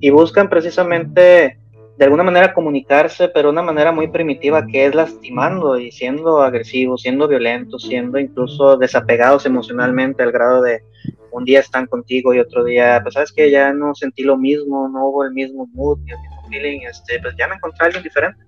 y 0.00 0.10
buscan 0.10 0.48
precisamente 0.48 1.58
de 1.96 2.04
alguna 2.04 2.24
manera 2.24 2.52
comunicarse, 2.52 3.28
pero 3.28 3.48
de 3.48 3.52
una 3.52 3.62
manera 3.62 3.92
muy 3.92 4.08
primitiva 4.08 4.66
que 4.66 4.86
es 4.86 4.94
lastimando 4.94 5.78
y 5.78 5.92
siendo 5.92 6.42
agresivos, 6.42 7.02
siendo 7.02 7.28
violentos, 7.28 7.82
siendo 7.82 8.18
incluso 8.18 8.76
desapegados 8.76 9.46
emocionalmente 9.46 10.22
al 10.22 10.32
grado 10.32 10.62
de 10.62 10.82
un 11.30 11.44
día 11.44 11.60
están 11.60 11.86
contigo 11.86 12.34
y 12.34 12.40
otro 12.40 12.64
día, 12.64 13.00
pues 13.02 13.14
sabes 13.14 13.32
que 13.32 13.50
ya 13.50 13.72
no 13.72 13.94
sentí 13.94 14.22
lo 14.22 14.36
mismo, 14.36 14.88
no 14.88 15.08
hubo 15.08 15.24
el 15.24 15.32
mismo 15.32 15.68
mood, 15.72 15.98
el 16.06 16.18
mismo 16.18 16.48
feeling, 16.48 16.80
este, 16.88 17.20
pues 17.20 17.34
ya 17.38 17.48
me 17.48 17.56
encontré 17.56 17.78
a 17.82 17.86
alguien 17.86 18.02
diferente. 18.02 18.44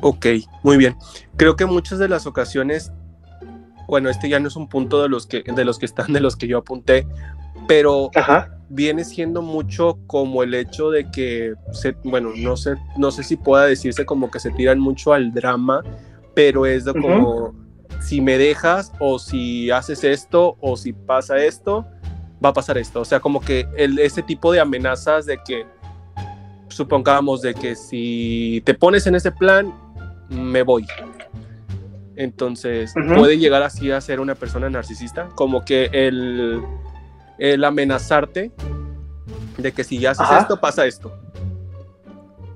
Ok, 0.00 0.26
muy 0.62 0.76
bien. 0.76 0.96
Creo 1.36 1.54
que 1.54 1.66
muchas 1.66 1.98
de 1.98 2.08
las 2.08 2.26
ocasiones, 2.26 2.92
bueno, 3.86 4.08
este 4.08 4.28
ya 4.28 4.40
no 4.40 4.48
es 4.48 4.56
un 4.56 4.68
punto 4.68 5.02
de 5.02 5.08
los 5.08 5.26
que, 5.26 5.42
de 5.42 5.64
los 5.64 5.78
que 5.78 5.86
están, 5.86 6.12
de 6.12 6.20
los 6.20 6.36
que 6.36 6.48
yo 6.48 6.58
apunté, 6.58 7.06
pero 7.68 8.10
Ajá 8.14 8.61
viene 8.72 9.04
siendo 9.04 9.42
mucho 9.42 9.98
como 10.06 10.42
el 10.42 10.54
hecho 10.54 10.90
de 10.90 11.10
que, 11.10 11.54
se, 11.72 11.94
bueno, 12.04 12.32
no 12.34 12.56
sé, 12.56 12.74
no 12.96 13.10
sé 13.10 13.22
si 13.22 13.36
pueda 13.36 13.66
decirse 13.66 14.06
como 14.06 14.30
que 14.30 14.40
se 14.40 14.50
tiran 14.50 14.80
mucho 14.80 15.12
al 15.12 15.32
drama, 15.32 15.82
pero 16.34 16.64
es 16.64 16.86
de 16.86 16.94
como, 16.94 17.54
si 18.00 18.22
me 18.22 18.38
dejas 18.38 18.90
o 18.98 19.18
si 19.18 19.70
haces 19.70 20.04
esto 20.04 20.56
o 20.60 20.78
si 20.78 20.94
pasa 20.94 21.36
esto, 21.44 21.86
va 22.42 22.48
a 22.48 22.52
pasar 22.54 22.78
esto. 22.78 23.02
O 23.02 23.04
sea, 23.04 23.20
como 23.20 23.40
que 23.40 23.66
el, 23.76 23.98
ese 23.98 24.22
tipo 24.22 24.50
de 24.50 24.60
amenazas 24.60 25.26
de 25.26 25.38
que, 25.44 25.66
supongamos, 26.68 27.42
de 27.42 27.52
que 27.52 27.76
si 27.76 28.62
te 28.64 28.72
pones 28.72 29.06
en 29.06 29.16
ese 29.16 29.32
plan, 29.32 29.70
me 30.30 30.62
voy. 30.62 30.86
Entonces, 32.16 32.94
puede 33.16 33.36
llegar 33.36 33.62
así 33.62 33.90
a 33.90 34.00
ser 34.00 34.18
una 34.18 34.34
persona 34.34 34.70
narcisista, 34.70 35.28
como 35.34 35.62
que 35.62 35.90
el 35.92 36.62
el 37.38 37.64
amenazarte 37.64 38.50
de 39.58 39.72
que 39.72 39.84
si 39.84 39.98
ya 39.98 40.12
haces 40.12 40.26
esto, 40.40 40.60
pasa 40.60 40.86
esto. 40.86 41.12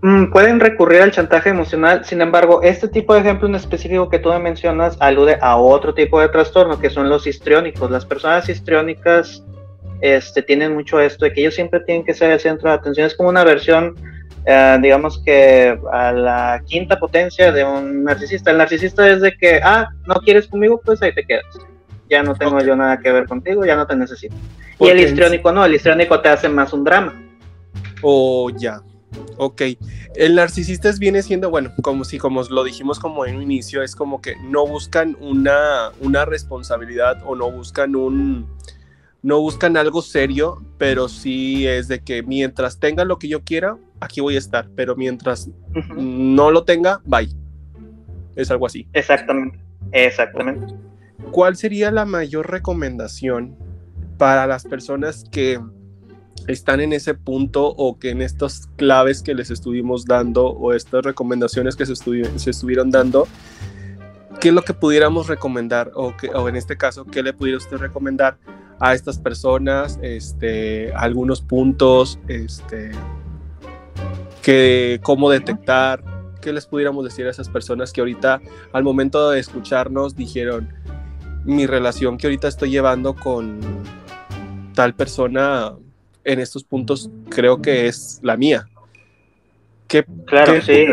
Mm, 0.02 0.30
pueden 0.30 0.60
recurrir 0.60 1.02
al 1.02 1.10
chantaje 1.10 1.48
emocional, 1.48 2.04
sin 2.04 2.20
embargo, 2.20 2.62
este 2.62 2.86
tipo 2.86 3.14
de 3.14 3.20
ejemplo 3.20 3.48
en 3.48 3.54
específico 3.54 4.08
que 4.08 4.18
tú 4.18 4.28
me 4.28 4.38
mencionas 4.38 4.96
alude 5.00 5.38
a 5.40 5.56
otro 5.56 5.94
tipo 5.94 6.20
de 6.20 6.28
trastorno, 6.28 6.78
que 6.78 6.90
son 6.90 7.08
los 7.08 7.26
histriónicos. 7.26 7.90
Las 7.90 8.04
personas 8.04 8.48
histriónicas 8.48 9.42
este, 10.00 10.42
tienen 10.42 10.74
mucho 10.74 11.00
esto 11.00 11.24
de 11.24 11.32
que 11.32 11.40
ellos 11.40 11.54
siempre 11.54 11.80
tienen 11.80 12.04
que 12.04 12.14
ser 12.14 12.30
el 12.30 12.40
centro 12.40 12.68
de 12.68 12.76
atención. 12.76 13.06
Es 13.06 13.16
como 13.16 13.30
una 13.30 13.44
versión, 13.44 13.94
eh, 14.44 14.78
digamos 14.80 15.22
que 15.24 15.78
a 15.90 16.12
la 16.12 16.62
quinta 16.66 16.98
potencia 16.98 17.50
de 17.50 17.64
un 17.64 18.04
narcisista. 18.04 18.50
El 18.50 18.58
narcisista 18.58 19.08
es 19.08 19.20
de 19.22 19.36
que, 19.36 19.60
ah, 19.62 19.88
no 20.06 20.14
quieres 20.16 20.46
conmigo, 20.46 20.80
pues 20.84 21.02
ahí 21.02 21.14
te 21.14 21.24
quedas. 21.24 21.46
Ya 22.08 22.22
no 22.22 22.34
tengo 22.34 22.60
yo 22.60 22.76
nada 22.76 22.98
que 22.98 23.10
ver 23.10 23.26
contigo, 23.26 23.64
ya 23.64 23.76
no 23.76 23.86
te 23.86 23.96
necesito. 23.96 24.36
Y 24.78 24.88
el 24.88 25.00
histriónico 25.00 25.52
no, 25.52 25.64
el 25.64 25.74
histriónico 25.74 26.20
te 26.20 26.28
hace 26.28 26.48
más 26.48 26.72
un 26.72 26.84
drama. 26.84 27.14
Oh, 28.02 28.50
ya. 28.50 28.80
Ok. 29.38 29.62
El 30.14 30.34
narcisista 30.34 30.90
viene 30.98 31.22
siendo, 31.22 31.50
bueno, 31.50 31.72
como 31.82 32.04
si, 32.04 32.18
como 32.18 32.42
lo 32.42 32.64
dijimos 32.64 32.98
como 32.98 33.26
en 33.26 33.36
un 33.36 33.42
inicio, 33.42 33.82
es 33.82 33.94
como 33.94 34.20
que 34.20 34.34
no 34.36 34.66
buscan 34.66 35.16
una, 35.20 35.90
una 36.00 36.24
responsabilidad 36.24 37.22
o 37.24 37.34
no 37.34 37.50
buscan 37.50 37.96
un, 37.96 38.46
no 39.22 39.40
buscan 39.40 39.76
algo 39.76 40.02
serio, 40.02 40.62
pero 40.78 41.08
sí 41.08 41.66
es 41.66 41.88
de 41.88 42.00
que 42.00 42.22
mientras 42.22 42.78
tenga 42.78 43.04
lo 43.04 43.18
que 43.18 43.28
yo 43.28 43.42
quiera, 43.42 43.76
aquí 44.00 44.20
voy 44.20 44.36
a 44.36 44.38
estar, 44.38 44.68
pero 44.74 44.96
mientras 44.96 45.50
no 45.96 46.50
lo 46.50 46.64
tenga, 46.64 47.00
bye. 47.04 47.28
Es 48.36 48.50
algo 48.50 48.66
así. 48.66 48.86
Exactamente, 48.92 49.58
exactamente. 49.92 50.74
¿Cuál 51.30 51.56
sería 51.56 51.90
la 51.90 52.04
mayor 52.04 52.50
recomendación 52.50 53.56
para 54.18 54.46
las 54.46 54.64
personas 54.64 55.24
que 55.30 55.60
están 56.46 56.80
en 56.80 56.92
ese 56.92 57.14
punto 57.14 57.66
o 57.66 57.98
que 57.98 58.10
en 58.10 58.22
estas 58.22 58.68
claves 58.76 59.22
que 59.22 59.34
les 59.34 59.50
estuvimos 59.50 60.04
dando 60.04 60.46
o 60.46 60.72
estas 60.72 61.04
recomendaciones 61.04 61.76
que 61.76 61.86
se, 61.86 61.94
se 61.94 62.50
estuvieron 62.50 62.90
dando, 62.90 63.26
¿qué 64.40 64.48
es 64.48 64.54
lo 64.54 64.62
que 64.62 64.74
pudiéramos 64.74 65.26
recomendar 65.26 65.90
o, 65.94 66.16
que, 66.16 66.28
o 66.28 66.48
en 66.48 66.56
este 66.56 66.76
caso, 66.76 67.04
qué 67.04 67.22
le 67.22 67.32
pudiera 67.32 67.58
usted 67.58 67.78
recomendar 67.78 68.38
a 68.78 68.94
estas 68.94 69.18
personas, 69.18 69.98
este, 70.02 70.92
algunos 70.94 71.40
puntos, 71.40 72.18
este, 72.28 72.92
que, 74.42 75.00
cómo 75.02 75.30
detectar, 75.30 76.04
qué 76.40 76.52
les 76.52 76.66
pudiéramos 76.66 77.04
decir 77.04 77.26
a 77.26 77.30
esas 77.30 77.48
personas 77.48 77.92
que 77.92 78.00
ahorita 78.00 78.40
al 78.72 78.84
momento 78.84 79.30
de 79.30 79.40
escucharnos 79.40 80.14
dijeron, 80.14 80.72
mi 81.46 81.66
relación 81.66 82.18
que 82.18 82.26
ahorita 82.26 82.48
estoy 82.48 82.70
llevando 82.70 83.14
con 83.14 83.60
tal 84.74 84.94
persona 84.94 85.72
en 86.24 86.40
estos 86.40 86.64
puntos 86.64 87.08
creo 87.30 87.62
que 87.62 87.86
es 87.86 88.20
la 88.22 88.36
mía. 88.36 88.68
¿Qué, 89.86 90.04
claro, 90.26 90.60
sí. 90.60 90.86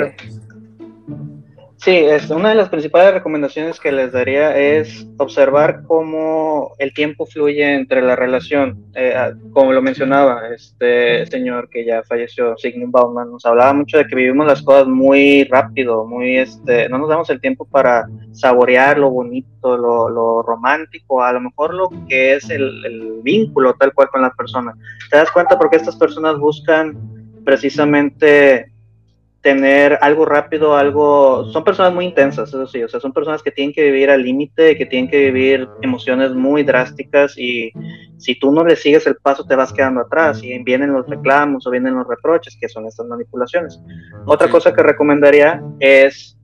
Sí, 1.83 1.91
es 1.91 2.29
una 2.29 2.47
de 2.47 2.55
las 2.55 2.69
principales 2.69 3.13
recomendaciones 3.13 3.77
que 3.77 3.91
les 3.91 4.13
daría 4.13 4.57
es 4.57 5.05
observar 5.17 5.83
cómo 5.85 6.75
el 6.79 6.93
tiempo 6.93 7.25
fluye 7.25 7.73
entre 7.73 8.01
la 8.01 8.15
relación. 8.15 8.85
Eh, 8.95 9.13
ah, 9.13 9.33
como 9.51 9.73
lo 9.73 9.81
mencionaba 9.81 10.47
este 10.55 11.25
señor 11.25 11.67
que 11.67 11.83
ya 11.83 12.01
falleció, 12.03 12.55
Sigmund 12.55 12.93
Bauman, 12.93 13.31
nos 13.31 13.45
hablaba 13.45 13.73
mucho 13.73 13.97
de 13.97 14.07
que 14.07 14.15
vivimos 14.15 14.47
las 14.47 14.61
cosas 14.61 14.87
muy 14.87 15.43
rápido, 15.43 16.05
muy 16.05 16.37
este, 16.37 16.87
no 16.87 16.99
nos 16.99 17.09
damos 17.09 17.29
el 17.29 17.41
tiempo 17.41 17.65
para 17.65 18.07
saborear 18.31 18.97
lo 18.97 19.11
bonito, 19.11 19.75
lo, 19.75 20.41
romántico, 20.41 21.21
a 21.21 21.33
lo 21.33 21.41
mejor 21.41 21.73
lo 21.73 21.89
que 22.07 22.35
es 22.35 22.49
el, 22.49 22.85
el 22.85 23.19
vínculo 23.23 23.73
tal 23.73 23.93
cual 23.93 24.07
con 24.07 24.21
la 24.21 24.31
persona. 24.31 24.73
¿Te 25.11 25.17
das 25.17 25.31
cuenta 25.31 25.59
porque 25.59 25.75
estas 25.75 25.97
personas 25.97 26.37
buscan 26.37 26.97
precisamente 27.43 28.72
tener 29.43 29.99
algo 30.01 30.25
rápido, 30.25 30.75
algo... 30.75 31.45
Son 31.51 31.65
personas 31.65 31.93
muy 31.93 32.05
intensas, 32.05 32.47
eso 32.47 32.65
sí, 32.65 32.81
o 32.81 32.87
sea, 32.87 33.01
son 33.01 33.11
personas 33.11 33.43
que 33.43 33.51
tienen 33.51 33.73
que 33.73 33.83
vivir 33.83 34.09
al 34.09 34.23
límite, 34.23 34.77
que 34.77 34.85
tienen 34.85 35.11
que 35.11 35.31
vivir 35.31 35.67
emociones 35.81 36.31
muy 36.31 36.63
drásticas 36.63 37.37
y 37.37 37.71
si 38.17 38.39
tú 38.39 38.53
no 38.53 38.63
le 38.63 38.77
sigues 38.77 39.05
el 39.05 39.17
paso 39.17 39.45
te 39.45 39.57
vas 39.57 39.73
quedando 39.73 39.99
atrás 39.99 40.41
y 40.41 40.57
vienen 40.63 40.93
los 40.93 41.05
reclamos 41.09 41.67
o 41.67 41.71
vienen 41.71 41.93
los 41.93 42.07
reproches, 42.07 42.57
que 42.59 42.69
son 42.69 42.87
estas 42.87 43.05
manipulaciones. 43.05 43.77
Otra 44.25 44.49
cosa 44.49 44.73
que 44.73 44.81
recomendaría 44.81 45.61
es 45.81 46.37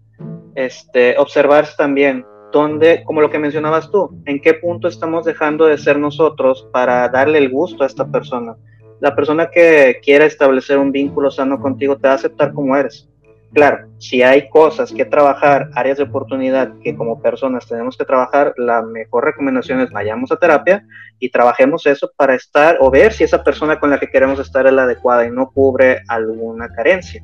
este, 0.56 1.18
observar 1.18 1.68
también 1.78 2.26
dónde, 2.52 3.04
como 3.06 3.22
lo 3.22 3.30
que 3.30 3.40
mencionabas 3.40 3.90
tú, 3.90 4.22
en 4.26 4.42
qué 4.42 4.56
punto 4.56 4.90
estamos 4.90 5.24
dejando 5.24 5.68
de 5.68 5.78
ser 5.78 5.98
nosotros 5.98 6.68
para 6.74 7.08
darle 7.08 7.38
el 7.38 7.50
gusto 7.50 7.84
a 7.84 7.88
esta 7.88 8.06
persona 8.06 8.58
la 9.00 9.16
persona 9.16 9.50
que 9.50 10.00
quiera 10.04 10.26
establecer 10.26 10.78
un 10.78 10.92
vínculo 10.92 11.32
sano 11.32 11.60
contigo 11.60 11.98
te 11.98 12.08
va 12.08 12.14
a 12.14 12.18
aceptar 12.18 12.54
como 12.54 12.76
eres. 12.76 13.10
Claro, 13.54 13.88
si 13.98 14.22
hay 14.22 14.48
cosas 14.50 14.92
que 14.92 15.06
trabajar, 15.06 15.70
áreas 15.74 15.98
de 15.98 16.04
oportunidad 16.04 16.72
que 16.84 16.96
como 16.96 17.20
personas 17.20 17.68
tenemos 17.68 17.98
que 17.98 18.06
trabajar, 18.06 18.54
la 18.58 18.84
mejor 18.84 19.26
recomendación 19.26 19.80
es 19.82 19.90
vayamos 19.90 20.32
a 20.32 20.38
terapia 20.38 20.86
y 21.18 21.32
trabajemos 21.32 21.88
eso 21.88 22.12
para 22.16 22.36
estar 22.36 22.78
o 22.80 22.92
ver 22.92 23.12
si 23.12 23.24
esa 23.24 23.44
persona 23.44 23.80
con 23.80 23.90
la 23.90 24.00
que 24.00 24.10
queremos 24.10 24.40
estar 24.40 24.68
es 24.68 24.74
la 24.74 24.84
adecuada 24.84 25.26
y 25.26 25.32
no 25.32 25.50
cubre 25.50 26.02
alguna 26.08 26.70
carencia. 26.70 27.24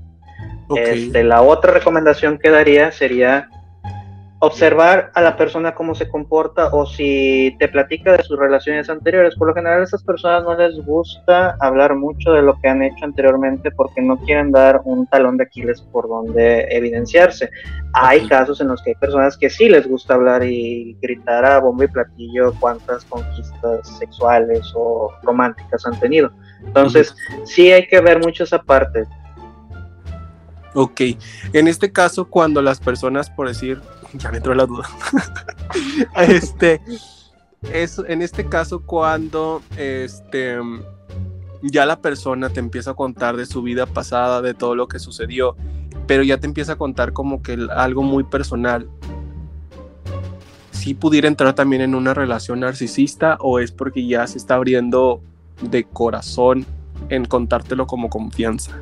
Este, 0.75 1.23
la 1.23 1.43
otra 1.43 1.71
recomendación 1.71 2.39
que 2.39 2.49
daría 2.49 2.91
sería 2.91 3.49
observar 4.45 5.11
a 5.13 5.21
la 5.21 5.37
persona 5.37 5.73
cómo 5.73 5.95
se 5.95 6.07
comporta 6.07 6.67
o 6.67 6.85
si 6.85 7.55
te 7.59 7.67
platica 7.67 8.13
de 8.13 8.23
sus 8.23 8.37
relaciones 8.37 8.89
anteriores. 8.89 9.35
Por 9.35 9.47
lo 9.47 9.53
general 9.53 9.81
a 9.81 9.83
esas 9.83 10.03
personas 10.03 10.43
no 10.43 10.55
les 10.55 10.75
gusta 10.85 11.55
hablar 11.59 11.95
mucho 11.95 12.31
de 12.33 12.41
lo 12.41 12.59
que 12.59 12.69
han 12.69 12.83
hecho 12.83 13.05
anteriormente 13.05 13.71
porque 13.71 14.01
no 14.01 14.17
quieren 14.17 14.51
dar 14.51 14.81
un 14.85 15.07
talón 15.07 15.37
de 15.37 15.45
Aquiles 15.45 15.81
por 15.81 16.07
donde 16.07 16.67
evidenciarse. 16.69 17.49
Hay 17.93 18.27
casos 18.27 18.61
en 18.61 18.67
los 18.67 18.81
que 18.83 18.91
hay 18.91 18.95
personas 18.95 19.37
que 19.37 19.49
sí 19.49 19.69
les 19.69 19.87
gusta 19.87 20.13
hablar 20.13 20.43
y 20.43 20.97
gritar 21.01 21.45
a 21.45 21.59
bombo 21.59 21.83
y 21.83 21.87
platillo 21.87 22.53
cuántas 22.59 23.03
conquistas 23.05 23.87
sexuales 23.97 24.71
o 24.75 25.11
románticas 25.23 25.85
han 25.85 25.99
tenido. 25.99 26.31
Entonces, 26.63 27.15
sí 27.45 27.71
hay 27.71 27.87
que 27.87 27.99
ver 28.01 28.19
mucho 28.19 28.43
esa 28.43 28.61
parte. 28.61 29.05
Ok, 30.75 31.01
en 31.53 31.67
este 31.69 31.91
caso, 31.91 32.25
cuando 32.25 32.61
las 32.61 32.81
personas, 32.81 33.29
por 33.29 33.47
decir, 33.47 33.81
ya 34.13 34.29
me 34.29 34.37
entró 34.37 34.53
la 34.53 34.65
duda. 34.65 34.87
este, 36.27 36.81
es 37.73 37.99
en 38.07 38.21
este 38.21 38.45
caso 38.45 38.81
cuando 38.81 39.61
este 39.77 40.59
ya 41.61 41.85
la 41.85 41.99
persona 41.99 42.49
te 42.49 42.59
empieza 42.59 42.91
a 42.91 42.93
contar 42.93 43.37
de 43.37 43.45
su 43.45 43.61
vida 43.63 43.85
pasada, 43.85 44.41
de 44.41 44.53
todo 44.53 44.75
lo 44.75 44.87
que 44.87 44.99
sucedió, 44.99 45.55
pero 46.05 46.21
ya 46.21 46.37
te 46.39 46.45
empieza 46.45 46.73
a 46.73 46.75
contar 46.75 47.13
como 47.13 47.41
que 47.41 47.57
algo 47.75 48.03
muy 48.03 48.23
personal. 48.23 48.87
Si 50.71 50.93
pudiera 50.93 51.27
entrar 51.27 51.55
también 51.55 51.81
en 51.81 51.95
una 51.95 52.13
relación 52.13 52.59
narcisista 52.59 53.37
o 53.39 53.59
es 53.59 53.71
porque 53.71 54.05
ya 54.05 54.27
se 54.27 54.37
está 54.37 54.55
abriendo 54.55 55.21
de 55.61 55.85
corazón 55.85 56.65
en 57.09 57.25
contártelo 57.25 57.87
como 57.87 58.09
confianza. 58.09 58.79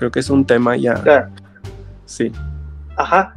Creo 0.00 0.10
que 0.10 0.18
es 0.18 0.30
un 0.30 0.44
tema 0.44 0.76
ya. 0.76 1.28
Sí. 2.06 2.32
Ajá 2.96 3.36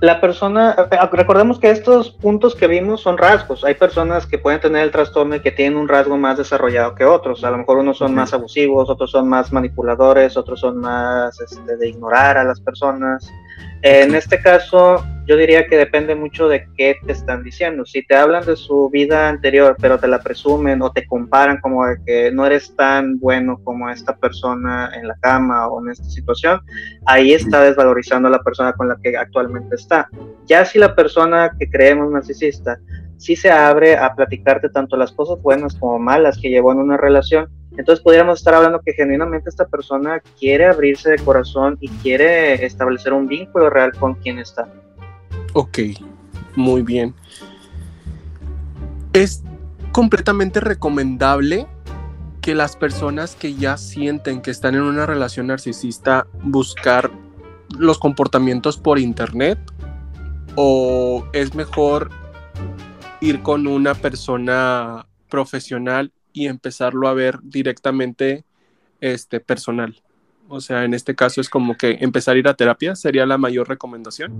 la 0.00 0.20
persona, 0.20 0.76
recordemos 1.10 1.58
que 1.58 1.70
estos 1.70 2.10
puntos 2.10 2.54
que 2.54 2.68
vimos 2.68 3.00
son 3.00 3.18
rasgos. 3.18 3.64
Hay 3.64 3.74
personas 3.74 4.26
que 4.26 4.38
pueden 4.38 4.60
tener 4.60 4.84
el 4.84 4.92
trastorno 4.92 5.34
y 5.34 5.40
que 5.40 5.50
tienen 5.50 5.76
un 5.76 5.88
rasgo 5.88 6.16
más 6.16 6.38
desarrollado 6.38 6.94
que 6.94 7.04
otros. 7.04 7.42
A 7.42 7.50
lo 7.50 7.58
mejor 7.58 7.78
unos 7.78 7.98
son 7.98 8.14
más 8.14 8.32
abusivos, 8.32 8.88
otros 8.88 9.10
son 9.10 9.28
más 9.28 9.52
manipuladores, 9.52 10.36
otros 10.36 10.60
son 10.60 10.78
más 10.78 11.40
este, 11.40 11.76
de 11.76 11.88
ignorar 11.88 12.38
a 12.38 12.44
las 12.44 12.60
personas. 12.60 13.28
En 13.82 14.14
este 14.14 14.40
caso, 14.40 15.04
yo 15.28 15.36
diría 15.36 15.66
que 15.66 15.76
depende 15.76 16.14
mucho 16.14 16.48
de 16.48 16.66
qué 16.76 16.96
te 17.04 17.12
están 17.12 17.44
diciendo. 17.44 17.84
Si 17.84 18.04
te 18.04 18.16
hablan 18.16 18.46
de 18.46 18.56
su 18.56 18.88
vida 18.90 19.28
anterior, 19.28 19.76
pero 19.78 19.98
te 19.98 20.08
la 20.08 20.20
presumen 20.20 20.80
o 20.82 20.90
te 20.90 21.06
comparan 21.06 21.60
como 21.60 21.84
de 21.86 21.96
que 22.04 22.32
no 22.32 22.46
eres 22.46 22.74
tan 22.74 23.18
bueno 23.20 23.60
como 23.62 23.90
esta 23.90 24.16
persona 24.16 24.90
en 24.94 25.06
la 25.06 25.14
cama 25.20 25.68
o 25.68 25.80
en 25.84 25.92
esta 25.92 26.06
situación, 26.06 26.60
ahí 27.06 27.34
está 27.34 27.62
desvalorizando 27.62 28.28
a 28.28 28.32
la 28.32 28.42
persona 28.42 28.72
con 28.72 28.88
la 28.88 28.96
que 29.02 29.16
actualmente 29.16 29.76
está. 29.76 30.08
Ya 30.46 30.64
si 30.64 30.78
la 30.78 30.94
persona 30.96 31.52
que 31.58 31.70
creemos 31.70 32.10
narcisista 32.10 32.78
sí 33.18 33.36
se 33.36 33.50
abre 33.50 33.96
a 33.96 34.14
platicarte 34.14 34.70
tanto 34.70 34.96
las 34.96 35.12
cosas 35.12 35.40
buenas 35.42 35.74
como 35.76 35.98
malas 35.98 36.38
que 36.38 36.48
llevó 36.48 36.72
en 36.72 36.78
una 36.78 36.96
relación, 36.96 37.50
entonces 37.78 38.02
podríamos 38.02 38.40
estar 38.40 38.54
hablando 38.54 38.80
que 38.80 38.92
genuinamente 38.92 39.48
esta 39.48 39.64
persona 39.68 40.20
quiere 40.38 40.66
abrirse 40.66 41.10
de 41.10 41.18
corazón 41.18 41.78
y 41.80 41.88
quiere 41.88 42.66
establecer 42.66 43.12
un 43.12 43.28
vínculo 43.28 43.70
real 43.70 43.92
con 43.94 44.16
quien 44.16 44.40
está. 44.40 44.68
Ok, 45.52 45.78
muy 46.56 46.82
bien. 46.82 47.14
Es 49.12 49.44
completamente 49.92 50.58
recomendable 50.58 51.68
que 52.40 52.56
las 52.56 52.74
personas 52.74 53.36
que 53.36 53.54
ya 53.54 53.76
sienten 53.76 54.42
que 54.42 54.50
están 54.50 54.74
en 54.74 54.82
una 54.82 55.06
relación 55.06 55.46
narcisista 55.46 56.26
buscar 56.42 57.12
los 57.78 58.00
comportamientos 58.00 58.76
por 58.76 58.98
internet 58.98 59.58
o 60.56 61.24
es 61.32 61.54
mejor 61.54 62.10
ir 63.20 63.40
con 63.42 63.68
una 63.68 63.94
persona 63.94 65.06
profesional 65.28 66.12
y 66.38 66.46
empezarlo 66.46 67.08
a 67.08 67.14
ver 67.14 67.40
directamente 67.42 68.44
este, 69.00 69.40
personal. 69.40 70.00
O 70.48 70.60
sea, 70.60 70.84
en 70.84 70.94
este 70.94 71.14
caso 71.14 71.40
es 71.40 71.48
como 71.48 71.76
que 71.76 71.98
empezar 72.00 72.36
a 72.36 72.38
ir 72.38 72.48
a 72.48 72.54
terapia 72.54 72.94
sería 72.94 73.26
la 73.26 73.38
mayor 73.38 73.68
recomendación. 73.68 74.32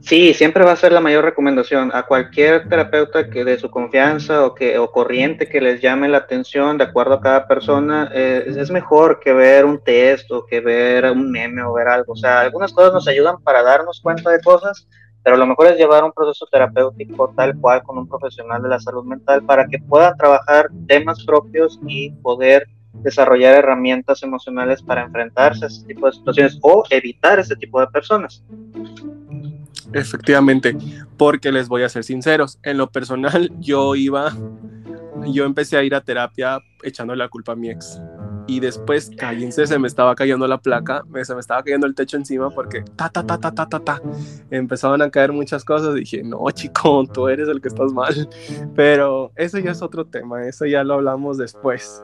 Sí, 0.00 0.32
siempre 0.32 0.64
va 0.64 0.72
a 0.72 0.76
ser 0.76 0.92
la 0.92 1.00
mayor 1.00 1.24
recomendación 1.24 1.90
a 1.92 2.04
cualquier 2.04 2.68
terapeuta 2.68 3.28
que 3.28 3.44
de 3.44 3.58
su 3.58 3.70
confianza 3.70 4.46
o 4.46 4.54
que 4.54 4.78
o 4.78 4.90
corriente 4.90 5.48
que 5.48 5.60
les 5.60 5.82
llame 5.82 6.08
la 6.08 6.18
atención 6.18 6.78
de 6.78 6.84
acuerdo 6.84 7.14
a 7.14 7.20
cada 7.20 7.46
persona 7.46 8.10
eh, 8.14 8.44
es 8.46 8.70
mejor 8.70 9.20
que 9.20 9.34
ver 9.34 9.66
un 9.66 9.82
test 9.82 10.30
o 10.30 10.46
que 10.46 10.60
ver 10.60 11.04
un 11.10 11.30
meme 11.30 11.62
o 11.62 11.74
ver 11.74 11.88
algo. 11.88 12.14
O 12.14 12.16
sea, 12.16 12.40
algunas 12.40 12.72
cosas 12.72 12.94
nos 12.94 13.08
ayudan 13.08 13.42
para 13.42 13.62
darnos 13.62 14.00
cuenta 14.00 14.30
de 14.30 14.40
cosas, 14.40 14.88
pero 15.22 15.36
lo 15.36 15.46
mejor 15.46 15.68
es 15.68 15.76
llevar 15.76 16.04
un 16.04 16.12
proceso 16.12 16.46
terapéutico 16.46 17.32
tal 17.36 17.56
cual 17.58 17.82
con 17.82 17.98
un 17.98 18.08
profesional 18.08 18.62
de 18.62 18.68
la 18.68 18.80
salud 18.80 19.04
mental 19.04 19.42
para 19.44 19.66
que 19.66 19.78
puedan 19.78 20.16
trabajar 20.16 20.70
temas 20.86 21.24
propios 21.24 21.78
y 21.86 22.10
poder 22.10 22.66
desarrollar 23.02 23.54
herramientas 23.54 24.22
emocionales 24.22 24.82
para 24.82 25.04
enfrentarse 25.04 25.64
a 25.64 25.68
ese 25.68 25.84
tipo 25.86 26.06
de 26.06 26.12
situaciones 26.12 26.58
o 26.62 26.82
evitar 26.90 27.38
ese 27.38 27.56
tipo 27.56 27.80
de 27.80 27.86
personas. 27.88 28.42
Efectivamente, 29.92 30.76
porque 31.16 31.52
les 31.52 31.68
voy 31.68 31.82
a 31.82 31.88
ser 31.88 32.04
sinceros, 32.04 32.58
en 32.62 32.76
lo 32.76 32.90
personal 32.90 33.50
yo 33.58 33.94
iba, 33.94 34.32
yo 35.26 35.44
empecé 35.44 35.76
a 35.76 35.82
ir 35.82 35.94
a 35.94 36.00
terapia 36.00 36.58
echando 36.82 37.14
la 37.14 37.28
culpa 37.28 37.52
a 37.52 37.56
mi 37.56 37.70
ex 37.70 38.00
y 38.48 38.60
después, 38.60 39.10
cállense, 39.14 39.66
se 39.66 39.78
me 39.78 39.86
estaba 39.86 40.14
cayendo 40.14 40.48
la 40.48 40.56
placa, 40.56 41.04
se 41.22 41.34
me 41.34 41.40
estaba 41.40 41.62
cayendo 41.62 41.86
el 41.86 41.94
techo 41.94 42.16
encima 42.16 42.48
porque 42.48 42.82
ta, 42.96 43.10
ta, 43.10 43.24
ta, 43.24 43.38
ta, 43.38 43.52
ta, 43.52 43.68
ta, 43.68 43.78
ta. 43.78 44.02
Empezaban 44.50 45.02
a 45.02 45.10
caer 45.10 45.32
muchas 45.32 45.62
cosas. 45.66 45.94
Dije, 45.94 46.22
no, 46.22 46.50
chico, 46.50 47.04
tú 47.12 47.28
eres 47.28 47.46
el 47.48 47.60
que 47.60 47.68
estás 47.68 47.92
mal. 47.92 48.26
Pero 48.74 49.32
eso 49.36 49.58
ya 49.58 49.72
es 49.72 49.82
otro 49.82 50.06
tema, 50.06 50.48
eso 50.48 50.64
ya 50.64 50.82
lo 50.82 50.94
hablamos 50.94 51.36
después. 51.36 52.02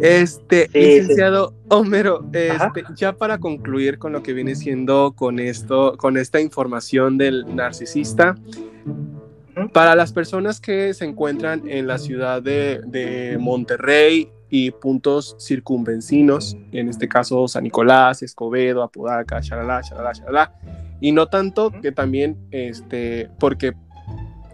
Este, 0.00 0.70
licenciado 0.72 1.52
Homero, 1.68 2.24
este, 2.32 2.84
ya 2.96 3.12
para 3.12 3.38
concluir 3.38 3.98
con 3.98 4.12
lo 4.12 4.22
que 4.22 4.32
viene 4.32 4.54
siendo 4.54 5.12
con 5.12 5.38
esto, 5.38 5.98
con 5.98 6.16
esta 6.16 6.40
información 6.40 7.18
del 7.18 7.44
narcisista, 7.54 8.36
para 9.74 9.94
las 9.94 10.14
personas 10.14 10.62
que 10.62 10.94
se 10.94 11.04
encuentran 11.04 11.68
en 11.68 11.86
la 11.86 11.98
ciudad 11.98 12.40
de, 12.40 12.80
de 12.86 13.36
Monterrey, 13.38 14.30
y 14.54 14.70
puntos 14.70 15.34
circunvencinos, 15.40 16.58
en 16.72 16.90
este 16.90 17.08
caso 17.08 17.48
San 17.48 17.64
Nicolás, 17.64 18.22
Escobedo, 18.22 18.82
Apodaca, 18.82 19.40
shalala, 19.40 19.80
shalala, 19.80 20.12
shalala, 20.12 20.52
y 21.00 21.10
no 21.12 21.28
tanto 21.28 21.72
que 21.80 21.90
también, 21.90 22.36
este, 22.50 23.30
porque 23.40 23.72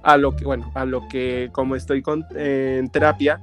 a 0.05 0.17
lo 0.17 0.37
que, 0.37 0.45
bueno, 0.45 0.71
a 0.75 0.85
lo 0.85 1.09
que 1.09 1.49
como 1.51 1.75
estoy 1.75 2.01
con, 2.01 2.25
en 2.37 2.89
terapia, 2.91 3.41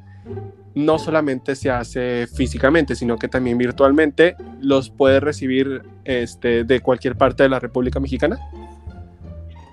no 0.76 0.98
solamente 0.98 1.56
se 1.56 1.70
hace 1.70 2.26
físicamente, 2.26 2.96
sino 2.96 3.18
que 3.18 3.28
también 3.28 3.58
virtualmente 3.58 4.38
los 4.62 4.90
puede 4.90 5.20
recibir 5.20 5.82
este, 6.06 6.64
de 6.64 6.80
cualquier 6.80 7.18
parte 7.18 7.44
de 7.44 7.50
la 7.50 7.60
República 7.60 8.00
Mexicana. 8.00 8.40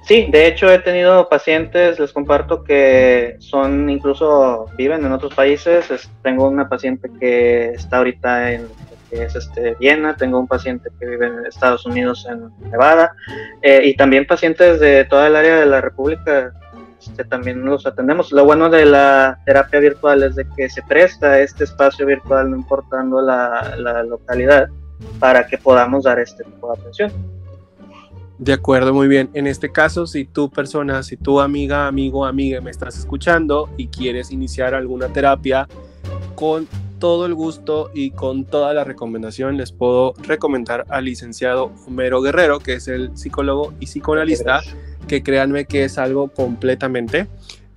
Sí, 0.04 0.28
de 0.30 0.48
hecho 0.48 0.70
he 0.70 0.80
tenido 0.80 1.28
pacientes, 1.28 1.98
les 2.00 2.12
comparto 2.12 2.64
que 2.64 3.36
son 3.38 3.88
incluso 3.88 4.66
viven 4.76 5.04
en 5.04 5.12
otros 5.12 5.34
países. 5.34 5.86
tengo 6.22 6.48
una 6.48 6.68
paciente 6.68 7.08
que 7.20 7.70
está 7.70 7.98
ahorita 7.98 8.52
en 8.52 8.66
es 9.12 9.36
este, 9.36 9.76
Viena, 9.78 10.16
tengo 10.16 10.40
un 10.40 10.48
paciente 10.48 10.90
que 10.98 11.06
vive 11.06 11.26
en 11.26 11.46
Estados 11.46 11.84
Unidos, 11.84 12.26
en 12.28 12.50
Nevada, 12.70 13.14
eh, 13.60 13.82
y 13.84 13.94
también 13.94 14.26
pacientes 14.26 14.80
de 14.80 15.04
toda 15.04 15.26
el 15.26 15.36
área 15.36 15.60
de 15.60 15.66
la 15.66 15.80
República. 15.80 16.52
Este, 16.98 17.24
también 17.24 17.64
los 17.64 17.84
atendemos. 17.84 18.32
Lo 18.32 18.44
bueno 18.44 18.70
de 18.70 18.86
la 18.86 19.38
terapia 19.44 19.80
virtual 19.80 20.22
es 20.22 20.36
de 20.36 20.46
que 20.56 20.70
se 20.70 20.82
presta 20.82 21.40
este 21.40 21.64
espacio 21.64 22.06
virtual, 22.06 22.50
no 22.50 22.56
importando 22.56 23.20
la, 23.20 23.74
la 23.76 24.02
localidad, 24.04 24.68
para 25.18 25.46
que 25.46 25.58
podamos 25.58 26.04
dar 26.04 26.20
este 26.20 26.44
tipo 26.44 26.72
de 26.72 26.80
atención. 26.80 27.41
De 28.42 28.52
acuerdo, 28.52 28.92
muy 28.92 29.06
bien. 29.06 29.30
En 29.34 29.46
este 29.46 29.70
caso, 29.70 30.04
si 30.04 30.24
tú 30.24 30.50
persona, 30.50 31.04
si 31.04 31.16
tu 31.16 31.38
amiga, 31.38 31.86
amigo, 31.86 32.26
amiga 32.26 32.60
me 32.60 32.72
estás 32.72 32.98
escuchando 32.98 33.70
y 33.76 33.86
quieres 33.86 34.32
iniciar 34.32 34.74
alguna 34.74 35.06
terapia, 35.12 35.68
con 36.34 36.66
todo 36.98 37.26
el 37.26 37.34
gusto 37.34 37.92
y 37.94 38.10
con 38.10 38.44
toda 38.44 38.74
la 38.74 38.82
recomendación 38.82 39.56
les 39.58 39.70
puedo 39.70 40.14
recomendar 40.24 40.84
al 40.88 41.04
licenciado 41.04 41.70
Homero 41.86 42.20
Guerrero, 42.20 42.58
que 42.58 42.72
es 42.72 42.88
el 42.88 43.16
psicólogo 43.16 43.74
y 43.78 43.86
psicoanalista, 43.86 44.60
que 45.06 45.22
créanme 45.22 45.66
que 45.66 45.84
es 45.84 45.96
algo 45.96 46.26
completamente. 46.26 47.28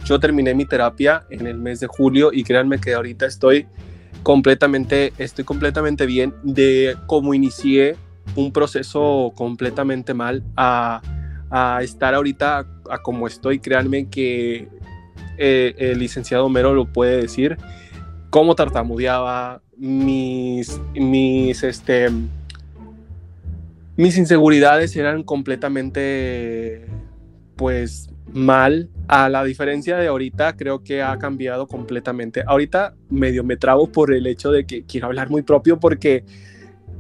Yo 0.04 0.20
terminé 0.20 0.56
mi 0.56 0.66
terapia 0.66 1.28
en 1.30 1.46
el 1.46 1.60
mes 1.60 1.80
de 1.80 1.86
julio 1.86 2.32
y 2.34 2.44
créanme 2.44 2.80
que 2.80 2.96
ahorita 2.96 3.28
estoy 3.28 3.68
completamente, 4.24 5.14
estoy 5.20 5.46
completamente 5.46 6.08
bien 6.08 6.34
de 6.42 6.98
cómo 7.06 7.36
inicié 7.36 7.98
un 8.36 8.52
proceso 8.52 9.34
completamente 9.36 10.14
mal 10.14 10.44
a, 10.56 11.02
estar 11.82 12.14
ahorita 12.14 12.68
a, 12.90 12.98
como 13.02 13.28
estoy. 13.28 13.60
Créanme 13.60 14.10
que 14.10 14.68
eh, 15.38 15.76
el 15.78 16.00
licenciado 16.00 16.46
Homero 16.46 16.74
lo 16.74 16.92
puede 16.92 17.22
decir. 17.22 17.58
Cómo 18.30 18.56
tartamudeaba, 18.56 19.62
mis, 19.78 20.80
mis, 20.94 21.64
este, 21.64 22.10
mis 23.96 24.18
inseguridades 24.18 24.96
eran 24.96 25.24
completamente 25.24 26.86
pues 27.56 28.10
mal. 28.34 28.90
A 29.08 29.30
la 29.30 29.44
diferencia 29.44 29.98
de 29.98 30.08
ahorita, 30.08 30.58
creo 30.58 30.84
que 30.84 31.04
ha 31.04 31.18
cambiado 31.20 31.68
completamente. 31.68 32.44
Ahorita 32.46 32.96
medio 33.10 33.44
me 33.44 33.56
trabo 33.56 33.92
por 33.92 34.12
el 34.14 34.26
hecho 34.26 34.52
de 34.52 34.66
que 34.66 34.84
quiero 34.84 35.08
hablar 35.08 35.30
muy 35.30 35.44
propio 35.44 35.80
porque 35.80 36.26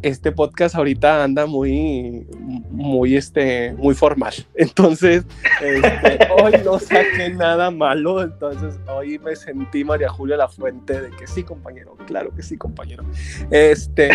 este 0.01 0.31
podcast 0.31 0.75
ahorita 0.75 1.23
anda 1.23 1.45
muy, 1.45 2.27
muy, 2.69 3.15
este, 3.15 3.73
muy 3.73 3.95
formal. 3.95 4.33
Entonces, 4.55 5.25
este, 5.61 6.27
hoy 6.41 6.53
no 6.63 6.79
saqué 6.79 7.29
nada 7.29 7.71
malo. 7.71 8.21
Entonces, 8.21 8.79
hoy 8.87 9.19
me 9.19 9.35
sentí 9.35 9.83
María 9.83 10.09
Julia 10.09 10.37
La 10.37 10.47
Fuente 10.47 11.01
de 11.01 11.09
que 11.11 11.27
sí, 11.27 11.43
compañero. 11.43 11.95
Claro 12.05 12.33
que 12.35 12.43
sí, 12.43 12.57
compañero. 12.57 13.03
Este, 13.51 14.09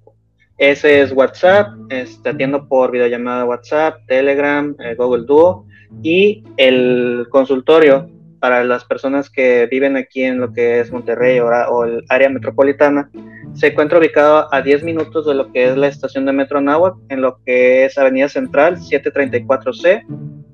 Ese 0.58 1.02
es 1.02 1.14
WhatsApp. 1.14 1.70
Este, 1.90 2.30
atiendo 2.30 2.68
por 2.68 2.92
videollamada 2.92 3.46
WhatsApp, 3.46 4.02
Telegram, 4.08 4.76
eh, 4.80 4.96
Google 4.96 5.26
Duo 5.26 5.66
y 6.04 6.44
el 6.58 7.26
consultorio 7.30 8.10
para 8.40 8.64
las 8.64 8.86
personas 8.86 9.30
que 9.30 9.68
viven 9.70 9.98
aquí 9.98 10.24
en 10.24 10.40
lo 10.40 10.54
que 10.54 10.80
es 10.80 10.92
Monterrey 10.92 11.40
o, 11.40 11.84
el 11.84 12.04
área 12.10 12.30
metropolitana. 12.30 13.10
Se 13.54 13.68
encuentra 13.68 14.00
ubicado 14.00 14.48
a 14.54 14.62
10 14.62 14.84
minutos 14.84 15.26
de 15.26 15.34
lo 15.34 15.52
que 15.52 15.70
es 15.70 15.76
la 15.76 15.88
estación 15.88 16.26
de 16.26 16.34
Metro 16.34 16.62
Nahuatl, 16.62 17.00
en 17.10 17.22
lo 17.22 17.40
que 17.46 17.86
es 17.86 17.98
Avenida 17.98 18.30
Central 18.30 18.78
734C 18.78 20.06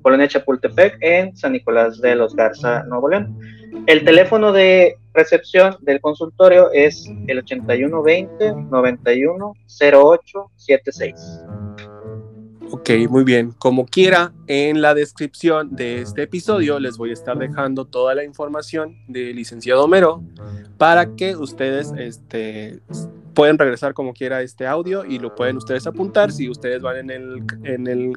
Colonia 0.06 0.28
Chapultepec, 0.28 0.98
en 1.00 1.36
San 1.36 1.50
Nicolás 1.50 2.00
de 2.00 2.14
los 2.14 2.36
Garza, 2.36 2.84
Nuevo 2.84 3.08
León. 3.08 3.36
El 3.88 4.04
teléfono 4.04 4.52
de 4.52 4.94
recepción 5.12 5.78
del 5.80 6.00
consultorio 6.00 6.70
es 6.72 7.10
el 7.26 7.38
8120 7.38 8.54
91 8.70 9.52
76. 9.66 11.14
Ok, 12.70 12.90
muy 13.10 13.24
bien. 13.24 13.50
Como 13.58 13.84
quiera, 13.84 14.32
en 14.46 14.80
la 14.80 14.94
descripción 14.94 15.74
de 15.74 16.02
este 16.02 16.22
episodio 16.22 16.78
les 16.78 16.96
voy 16.98 17.10
a 17.10 17.14
estar 17.14 17.36
dejando 17.36 17.84
toda 17.84 18.14
la 18.14 18.22
información 18.22 18.96
del 19.08 19.34
licenciado 19.34 19.82
Homero 19.82 20.22
para 20.78 21.16
que 21.16 21.34
ustedes 21.34 21.92
este, 21.98 22.78
pueden 23.34 23.58
regresar 23.58 23.92
como 23.92 24.14
quiera 24.14 24.40
este 24.40 24.68
audio 24.68 25.04
y 25.04 25.18
lo 25.18 25.34
pueden 25.34 25.56
ustedes 25.56 25.84
apuntar 25.88 26.30
si 26.30 26.48
ustedes 26.48 26.80
van 26.80 26.96
en 26.98 27.10
el, 27.10 27.42
en 27.64 27.88
el 27.88 28.12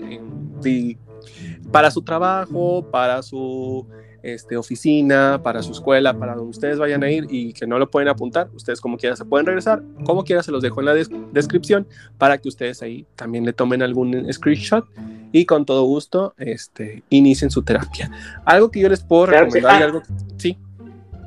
para 1.71 1.91
su 1.91 2.01
trabajo, 2.01 2.85
para 2.91 3.21
su 3.21 3.87
este, 4.23 4.57
oficina, 4.57 5.39
para 5.41 5.61
su 5.61 5.71
escuela, 5.71 6.13
para 6.13 6.35
donde 6.35 6.51
ustedes 6.51 6.77
vayan 6.77 7.03
a 7.03 7.11
ir 7.11 7.27
y 7.29 7.53
que 7.53 7.65
no 7.65 7.79
lo 7.79 7.89
pueden 7.89 8.09
apuntar, 8.09 8.49
ustedes 8.53 8.81
como 8.81 8.97
quiera 8.97 9.15
se 9.15 9.25
pueden 9.25 9.45
regresar, 9.45 9.81
como 10.03 10.23
quiera 10.23 10.43
se 10.43 10.51
los 10.51 10.61
dejo 10.61 10.81
en 10.81 10.85
la 10.85 10.93
descripción 11.31 11.87
para 12.17 12.37
que 12.37 12.49
ustedes 12.49 12.81
ahí 12.81 13.05
también 13.15 13.45
le 13.45 13.53
tomen 13.53 13.81
algún 13.81 14.31
screenshot 14.31 14.85
y 15.31 15.45
con 15.45 15.65
todo 15.65 15.83
gusto 15.83 16.33
este, 16.37 17.03
inicien 17.09 17.51
su 17.51 17.63
terapia. 17.63 18.11
Algo 18.45 18.71
que 18.71 18.79
yo 18.79 18.89
les 18.89 19.01
puedo 19.01 19.27
recomendar 19.27 19.81
ah. 19.81 19.85
algo 19.85 20.01
sí. 20.37 20.57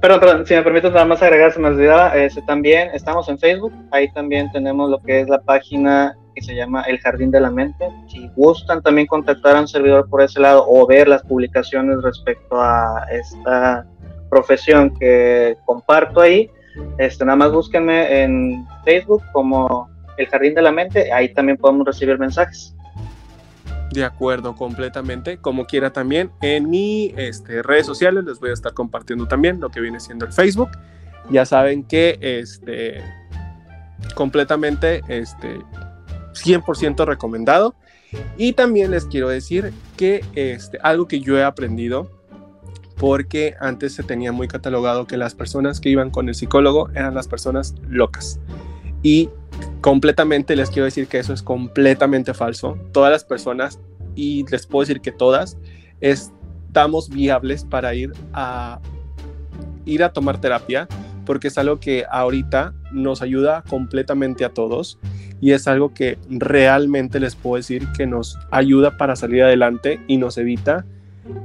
Perdón, 0.00 0.18
perdón, 0.18 0.46
si 0.46 0.54
me 0.54 0.62
permites 0.62 0.92
nada 0.92 1.04
más 1.04 1.22
agregar, 1.22 1.52
se 1.52 1.60
me 1.60 1.68
olvidaba, 1.68 2.16
este, 2.16 2.42
también 2.42 2.90
estamos 2.92 3.28
en 3.28 3.38
Facebook, 3.38 3.72
ahí 3.92 4.12
también 4.12 4.50
tenemos 4.50 4.90
lo 4.90 5.00
que 5.00 5.20
es 5.20 5.28
la 5.28 5.40
página 5.40 6.18
que 6.34 6.42
se 6.42 6.54
llama 6.54 6.82
El 6.82 6.98
Jardín 6.98 7.30
de 7.30 7.40
la 7.40 7.50
Mente. 7.50 7.88
Si 8.08 8.28
gustan 8.36 8.82
también 8.82 9.06
contactar 9.06 9.56
a 9.56 9.60
un 9.60 9.68
servidor 9.68 10.08
por 10.08 10.22
ese 10.22 10.40
lado 10.40 10.64
o 10.68 10.86
ver 10.86 11.08
las 11.08 11.22
publicaciones 11.22 12.02
respecto 12.02 12.60
a 12.60 13.06
esta 13.10 13.86
profesión 14.30 14.94
que 14.98 15.56
comparto 15.64 16.20
ahí, 16.20 16.50
este, 16.98 17.24
nada 17.24 17.36
más 17.36 17.52
búsquenme 17.52 18.22
en 18.22 18.66
Facebook 18.84 19.22
como 19.32 19.90
El 20.16 20.26
Jardín 20.28 20.54
de 20.54 20.62
la 20.62 20.72
Mente, 20.72 21.12
ahí 21.12 21.32
también 21.34 21.58
podemos 21.58 21.86
recibir 21.86 22.18
mensajes. 22.18 22.74
De 23.92 24.04
acuerdo, 24.04 24.54
completamente. 24.54 25.36
Como 25.36 25.66
quiera 25.66 25.92
también, 25.92 26.30
en 26.40 26.70
mi 26.70 27.12
este, 27.16 27.62
redes 27.62 27.84
sociales 27.84 28.24
les 28.24 28.40
voy 28.40 28.50
a 28.50 28.54
estar 28.54 28.72
compartiendo 28.72 29.28
también 29.28 29.60
lo 29.60 29.68
que 29.68 29.80
viene 29.80 30.00
siendo 30.00 30.24
el 30.24 30.32
Facebook. 30.32 30.70
Ya 31.30 31.44
saben 31.44 31.84
que 31.84 32.18
este, 32.20 33.02
completamente 34.14 35.02
este, 35.08 35.60
100% 36.32 37.04
recomendado. 37.06 37.74
Y 38.36 38.52
también 38.52 38.90
les 38.90 39.06
quiero 39.06 39.28
decir 39.28 39.72
que 39.96 40.24
este, 40.34 40.78
algo 40.82 41.08
que 41.08 41.20
yo 41.20 41.38
he 41.38 41.44
aprendido, 41.44 42.10
porque 42.96 43.54
antes 43.58 43.94
se 43.94 44.02
tenía 44.02 44.32
muy 44.32 44.48
catalogado 44.48 45.06
que 45.06 45.16
las 45.16 45.34
personas 45.34 45.80
que 45.80 45.88
iban 45.88 46.10
con 46.10 46.28
el 46.28 46.34
psicólogo 46.34 46.90
eran 46.90 47.14
las 47.14 47.26
personas 47.26 47.74
locas. 47.88 48.38
Y 49.02 49.30
completamente 49.80 50.54
les 50.56 50.70
quiero 50.70 50.84
decir 50.84 51.08
que 51.08 51.18
eso 51.18 51.32
es 51.32 51.42
completamente 51.42 52.34
falso. 52.34 52.78
Todas 52.92 53.10
las 53.10 53.24
personas, 53.24 53.80
y 54.14 54.44
les 54.50 54.66
puedo 54.66 54.82
decir 54.82 55.00
que 55.00 55.10
todas, 55.10 55.56
estamos 56.00 57.08
viables 57.08 57.64
para 57.64 57.94
ir 57.94 58.12
a, 58.32 58.80
ir 59.84 60.04
a 60.04 60.12
tomar 60.12 60.40
terapia, 60.40 60.86
porque 61.24 61.48
es 61.48 61.58
algo 61.58 61.80
que 61.80 62.04
ahorita 62.10 62.74
nos 62.92 63.22
ayuda 63.22 63.64
completamente 63.68 64.44
a 64.44 64.50
todos 64.50 64.98
y 65.42 65.50
es 65.50 65.66
algo 65.66 65.92
que 65.92 66.18
realmente 66.30 67.18
les 67.18 67.34
puedo 67.34 67.56
decir 67.56 67.88
que 67.96 68.06
nos 68.06 68.38
ayuda 68.52 68.96
para 68.96 69.16
salir 69.16 69.42
adelante 69.42 70.00
y 70.06 70.16
nos 70.16 70.38
evita 70.38 70.86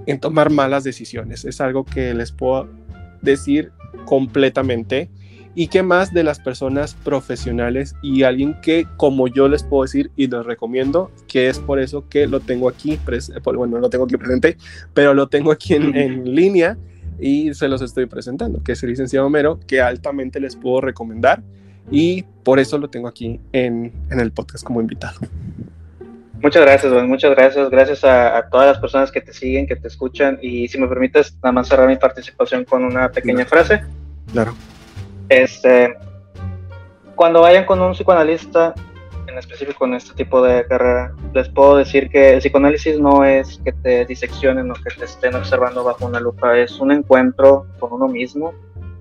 en 0.05 0.19
tomar 0.19 0.51
malas 0.51 0.83
decisiones. 0.83 1.45
Es 1.45 1.59
algo 1.61 1.83
que 1.83 2.13
les 2.13 2.31
puedo 2.31 2.69
decir 3.23 3.71
completamente 4.05 5.09
y 5.55 5.69
que 5.69 5.81
más 5.81 6.13
de 6.13 6.23
las 6.23 6.39
personas 6.39 6.93
profesionales 6.93 7.95
y 8.03 8.21
alguien 8.21 8.55
que 8.61 8.85
como 8.97 9.27
yo 9.27 9.47
les 9.47 9.63
puedo 9.63 9.81
decir 9.81 10.11
y 10.15 10.27
les 10.27 10.45
recomiendo 10.45 11.09
que 11.27 11.49
es 11.49 11.57
por 11.57 11.79
eso 11.79 12.07
que 12.07 12.27
lo 12.27 12.39
tengo 12.39 12.69
aquí 12.69 12.99
bueno 13.43 13.79
lo 13.79 13.89
tengo 13.89 14.05
aquí 14.05 14.17
presente 14.17 14.57
pero 14.93 15.15
lo 15.15 15.27
tengo 15.27 15.51
aquí 15.51 15.73
en, 15.73 15.95
en 15.95 16.35
línea 16.35 16.77
y 17.19 17.55
se 17.55 17.67
los 17.67 17.81
estoy 17.81 18.05
presentando 18.05 18.61
que 18.61 18.73
es 18.73 18.83
el 18.83 18.91
licenciado 18.91 19.25
Homero 19.25 19.59
que 19.65 19.81
altamente 19.81 20.39
les 20.39 20.55
puedo 20.55 20.81
recomendar 20.81 21.41
y 21.91 22.23
por 22.43 22.59
eso 22.59 22.77
lo 22.77 22.89
tengo 22.89 23.07
aquí 23.07 23.39
en, 23.51 23.91
en 24.09 24.19
el 24.19 24.31
podcast 24.31 24.63
como 24.63 24.81
invitado. 24.81 25.19
Muchas 26.41 26.61
gracias, 26.61 26.93
muchas 27.07 27.31
gracias. 27.31 27.69
Gracias 27.69 28.03
a, 28.03 28.47
todas 28.49 28.67
las 28.67 28.79
personas 28.79 29.11
que 29.11 29.21
te 29.21 29.33
siguen, 29.33 29.67
que 29.67 29.75
te 29.75 29.87
escuchan. 29.87 30.37
Y 30.41 30.67
si 30.67 30.77
me 30.77 30.87
permites, 30.87 31.35
nada 31.43 31.51
más 31.51 31.67
cerrar 31.67 31.87
mi 31.87 31.95
participación 31.95 32.63
con 32.63 32.83
una 32.83 33.09
pequeña 33.09 33.45
frase. 33.45 33.81
Claro. 34.31 34.53
Este, 35.29 35.95
cuando 37.15 37.41
vayan 37.41 37.65
con 37.65 37.81
un 37.81 37.93
psicoanalista, 37.93 38.75
en 39.27 39.37
específico 39.37 39.85
en 39.85 39.95
este 39.95 40.13
tipo 40.13 40.41
de 40.43 40.65
carrera, 40.67 41.11
les 41.33 41.49
puedo 41.49 41.77
decir 41.77 42.09
que 42.09 42.33
el 42.33 42.39
psicoanálisis 42.39 42.99
no 42.99 43.23
es 43.23 43.59
que 43.63 43.73
te 43.73 44.05
diseccionen 44.05 44.69
o 44.69 44.75
que 44.75 44.95
te 44.97 45.05
estén 45.05 45.35
observando 45.35 45.83
bajo 45.83 46.05
una 46.05 46.19
lupa, 46.19 46.57
es 46.57 46.79
un 46.79 46.91
encuentro 46.91 47.65
con 47.79 47.93
uno 47.93 48.07
mismo, 48.07 48.53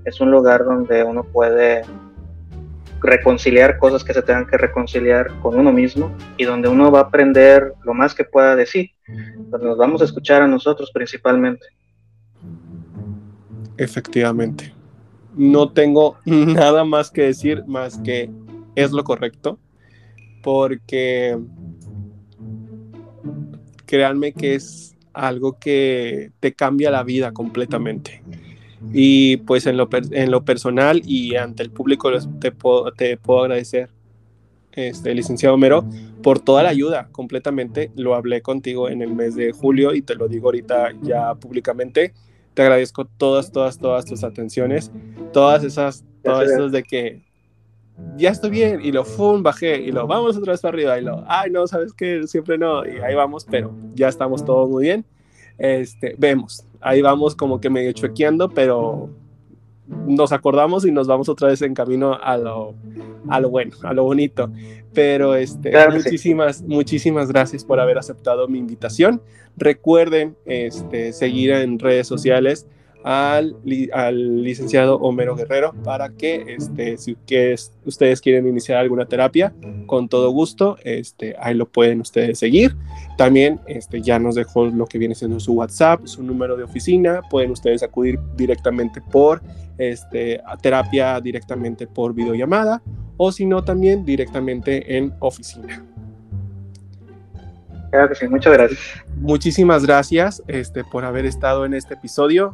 es 0.05 0.21
un 0.21 0.31
lugar 0.31 0.65
donde 0.65 1.05
uno 1.05 1.23
puede 1.23 1.83
reconciliar 3.01 3.79
cosas 3.79 4.03
que 4.03 4.15
se 4.15 4.23
tengan 4.23 4.47
que 4.47 4.57
reconciliar 4.57 5.29
con 5.41 5.59
uno 5.59 5.73
mismo 5.73 6.15
y 6.37 6.45
donde 6.45 6.69
uno 6.69 6.91
va 6.91 7.01
a 7.01 7.03
aprender 7.03 7.75
lo 7.85 7.95
más 7.95 8.15
que 8.15 8.25
pueda 8.25 8.57
decir, 8.57 8.91
donde 9.07 9.67
nos 9.67 9.79
vamos 9.79 10.03
a 10.03 10.05
escuchar 10.05 10.43
a 10.43 10.49
nosotros 10.49 10.91
principalmente. 10.93 11.67
Efectivamente. 13.77 14.73
No 15.35 15.71
tengo 15.73 16.19
nada 16.25 16.85
más 16.85 17.11
que 17.11 17.23
decir 17.23 17.65
más 17.67 17.99
que 17.99 18.31
es 18.75 18.93
lo 18.93 19.05
correcto, 19.05 19.59
porque 20.43 21.39
créanme 23.87 24.33
que 24.33 24.55
es 24.55 24.97
algo 25.13 25.59
que 25.59 26.31
te 26.41 26.55
cambia 26.55 26.91
la 26.91 27.03
vida 27.03 27.33
completamente. 27.33 28.23
Y 28.93 29.39
pues 29.39 29.67
en 29.67 29.77
lo, 29.77 29.89
en 29.93 30.31
lo 30.31 30.45
personal 30.45 31.03
y 31.05 31.37
ante 31.37 31.63
el 31.63 31.71
público 31.71 32.11
te 32.41 32.53
puedo, 32.53 32.93
te 32.93 33.17
puedo 33.17 33.41
agradecer, 33.41 33.91
este, 34.73 35.15
licenciado 35.15 35.55
Homero, 35.55 35.85
por 36.23 36.41
toda 36.41 36.63
la 36.63 36.71
ayuda 36.71 37.09
completamente. 37.13 37.91
Lo 37.97 38.15
hablé 38.15 38.43
contigo 38.43 38.89
en 38.89 39.03
el 39.03 39.15
mes 39.15 39.35
de 39.35 39.53
julio 39.53 39.95
y 39.95 40.03
te 40.03 40.15
lo 40.15 40.29
digo 40.29 40.49
ahorita 40.49 40.93
ya 41.03 41.35
públicamente. 41.35 42.15
Te 42.55 42.63
agradezco 42.63 43.05
todas, 43.05 43.53
todas, 43.53 43.79
todas 43.79 44.05
tus 44.05 44.25
atenciones, 44.25 44.91
todas 45.33 45.63
esas, 45.65 46.05
todas 46.23 46.51
esas 46.51 46.73
de 46.73 46.83
que 46.83 47.27
ya 48.17 48.31
estoy 48.31 48.51
bien 48.51 48.81
y 48.83 48.93
lo 48.93 49.05
fum, 49.05 49.43
bajé 49.43 49.81
y 49.81 49.93
lo 49.93 50.07
vamos 50.07 50.37
otra 50.37 50.53
vez 50.53 50.61
para 50.61 50.75
arriba 50.75 50.99
y 50.99 51.03
lo, 51.03 51.25
ay 51.27 51.51
no, 51.51 51.67
sabes 51.67 51.93
que 51.93 52.27
siempre 52.27 52.59
no 52.59 52.87
y 52.87 52.99
ahí 52.99 53.15
vamos, 53.15 53.47
pero 53.51 53.75
ya 53.95 54.09
estamos 54.09 54.45
todos 54.45 54.69
muy 54.69 54.85
bien. 54.85 55.05
Este, 55.59 56.15
vemos, 56.19 56.65
ahí 56.81 57.03
vamos 57.03 57.35
como 57.35 57.61
que 57.61 57.71
medio 57.71 57.93
chequeando, 57.93 58.51
pero 58.51 59.11
nos 59.89 60.33
acordamos 60.33 60.85
y 60.85 60.91
nos 60.91 61.07
vamos 61.07 61.29
otra 61.29 61.49
vez 61.49 61.63
en 61.63 61.75
camino 61.75 62.15
a 62.15 62.37
lo, 62.37 62.75
a 63.29 63.41
lo 63.41 63.51
bueno, 63.51 63.77
a 63.83 63.93
lo 63.93 64.05
bonito. 64.05 64.51
Pero 64.93 65.35
este, 65.35 65.73
muchísimas, 65.91 66.63
muchísimas 66.63 67.29
gracias 67.29 67.65
por 67.65 67.81
haber 67.81 67.99
aceptado 67.99 68.49
mi 68.49 68.59
invitación. 68.59 69.21
Recuerden 69.57 70.37
este, 70.47 71.13
seguir 71.13 71.53
en 71.53 71.79
redes 71.79 72.07
sociales 72.07 72.67
al, 73.09 73.55
al, 73.93 74.43
licenciado 74.43 74.97
Homero 74.97 75.37
Guerrero 75.37 75.73
para 75.85 76.09
que, 76.09 76.57
este, 76.59 76.97
si 76.99 77.15
que 77.25 77.55
ustedes 77.85 78.21
quieren 78.21 78.49
iniciar 78.49 78.79
alguna 78.79 79.07
terapia, 79.07 79.55
con 79.87 80.09
todo 80.09 80.29
gusto, 80.31 80.77
este, 80.83 81.37
ahí 81.39 81.55
lo 81.55 81.69
pueden 81.69 82.01
ustedes 82.01 82.41
seguir. 82.41 82.75
También 83.17 83.61
este, 83.69 84.03
ya 84.03 84.19
nos 84.19 84.35
dejó 84.35 84.67
lo 84.67 84.87
que 84.87 84.99
viene 84.99 85.15
siendo 85.15 85.39
su 85.39 85.53
WhatsApp, 85.53 86.05
su 86.05 86.25
número 86.25 86.57
de 86.57 86.65
oficina, 86.65 87.23
pueden 87.31 87.53
ustedes 87.53 87.85
acudir 87.85 88.19
directamente 88.37 89.01
por 89.01 89.41
este, 89.79 90.41
a 90.45 90.57
terapia, 90.57 91.21
directamente 91.21 91.87
por 91.87 92.13
videollamada, 92.13 92.83
o 93.19 93.31
si 93.31 93.47
no, 93.47 93.63
también 93.63 94.05
directamente 94.05 94.97
en 94.97 95.15
oficina. 95.21 95.85
Claro 97.93 98.09
que 98.09 98.17
sí, 98.17 98.27
muchas 98.27 98.53
gracias. 98.53 98.81
Muchísimas 99.15 99.87
gracias 99.87 100.43
este, 100.49 100.83
por 100.83 101.05
haber 101.05 101.25
estado 101.25 101.65
en 101.65 101.73
este 101.73 101.95
episodio 101.95 102.53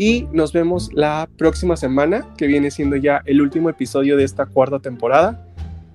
y 0.00 0.26
nos 0.32 0.54
vemos 0.54 0.88
la 0.94 1.28
próxima 1.36 1.76
semana, 1.76 2.26
que 2.38 2.46
viene 2.46 2.70
siendo 2.70 2.96
ya 2.96 3.20
el 3.26 3.42
último 3.42 3.68
episodio 3.68 4.16
de 4.16 4.24
esta 4.24 4.46
cuarta 4.46 4.78
temporada. 4.78 5.46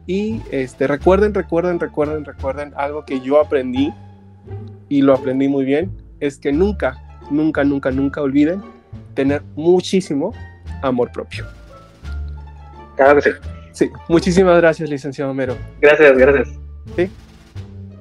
Y 0.06 0.42
este, 0.52 0.86
recuerden, 0.86 1.34
recuerden, 1.34 1.80
recuerden, 1.80 2.24
recuerden 2.24 2.72
algo 2.78 3.04
que 3.04 3.20
yo 3.20 3.42
aprendí 3.42 3.92
y 4.90 5.02
lo 5.02 5.16
aprendí 5.16 5.48
muy 5.48 5.66
bien, 5.66 5.92
es 6.20 6.38
que 6.38 6.52
nunca, 6.52 7.02
nunca, 7.32 7.64
nunca, 7.64 7.90
nunca 7.90 8.22
olviden 8.22 8.62
tener 9.16 9.42
muchísimo 9.56 10.36
amor 10.84 11.12
propio. 11.12 11.48
Claro 12.98 13.16
que 13.16 13.22
sí. 13.24 13.30
Sí, 13.72 13.90
muchísimas 14.08 14.56
gracias, 14.58 14.88
licenciado 14.88 15.32
Homero. 15.32 15.58
Gracias, 15.82 16.16
gracias. 16.16 16.60
Sí. 16.96 17.10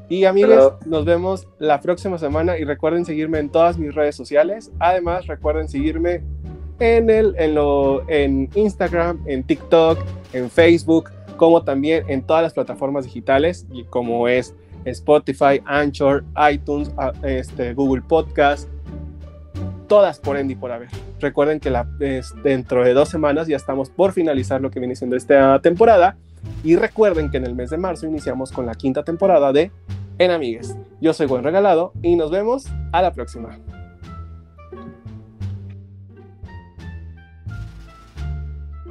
Y 0.09 0.25
amigos, 0.25 0.75
nos 0.85 1.05
vemos 1.05 1.49
la 1.59 1.81
próxima 1.81 2.19
semana 2.19 2.59
y 2.59 2.65
recuerden 2.65 3.05
seguirme 3.05 3.39
en 3.39 3.49
todas 3.49 3.79
mis 3.79 3.95
redes 3.95 4.15
sociales. 4.15 4.71
Además, 4.79 5.27
recuerden 5.27 5.69
seguirme 5.69 6.23
en, 6.79 7.09
el, 7.09 7.35
en, 7.39 7.55
lo, 7.55 8.09
en 8.09 8.51
Instagram, 8.55 9.23
en 9.27 9.45
TikTok, 9.45 9.99
en 10.33 10.51
Facebook, 10.51 11.11
como 11.37 11.63
también 11.63 12.05
en 12.09 12.23
todas 12.23 12.43
las 12.43 12.53
plataformas 12.53 13.05
digitales, 13.05 13.67
como 13.91 14.29
es 14.29 14.55
Spotify, 14.85 15.63
Anchor, 15.65 16.25
iTunes, 16.53 16.91
este, 17.23 17.73
Google 17.73 18.03
Podcast, 18.07 18.69
todas 19.89 20.19
por 20.19 20.37
Endy 20.37 20.55
por 20.55 20.71
haber. 20.71 20.89
Recuerden 21.21 21.61
que 21.61 21.71
la, 21.71 21.85
dentro 22.43 22.85
de 22.85 22.93
dos 22.93 23.09
semanas 23.09 23.47
ya 23.47 23.57
estamos 23.57 23.89
por 23.89 24.13
finalizar 24.13 24.61
lo 24.61 24.71
que 24.71 24.81
viene 24.81 24.97
siendo 24.97 25.17
esta 25.17 25.61
temporada 25.61 26.19
y 26.63 26.77
recuerden 26.77 27.31
que 27.31 27.37
en 27.37 27.45
el 27.45 27.55
mes 27.55 27.71
de 27.71 27.79
marzo 27.79 28.07
iniciamos 28.07 28.53
con 28.53 28.67
la 28.67 28.75
quinta 28.75 29.03
temporada 29.03 29.53
de 29.53 29.71
En 30.19 30.31
Amigues. 30.31 30.77
Yo 31.01 31.13
soy 31.13 31.27
Buen 31.27 31.45
Regalado 31.45 31.93
y 32.03 32.17
nos 32.17 32.31
vemos 32.31 32.67
a 32.93 33.03
la 33.03 33.13
próxima. 33.13 33.59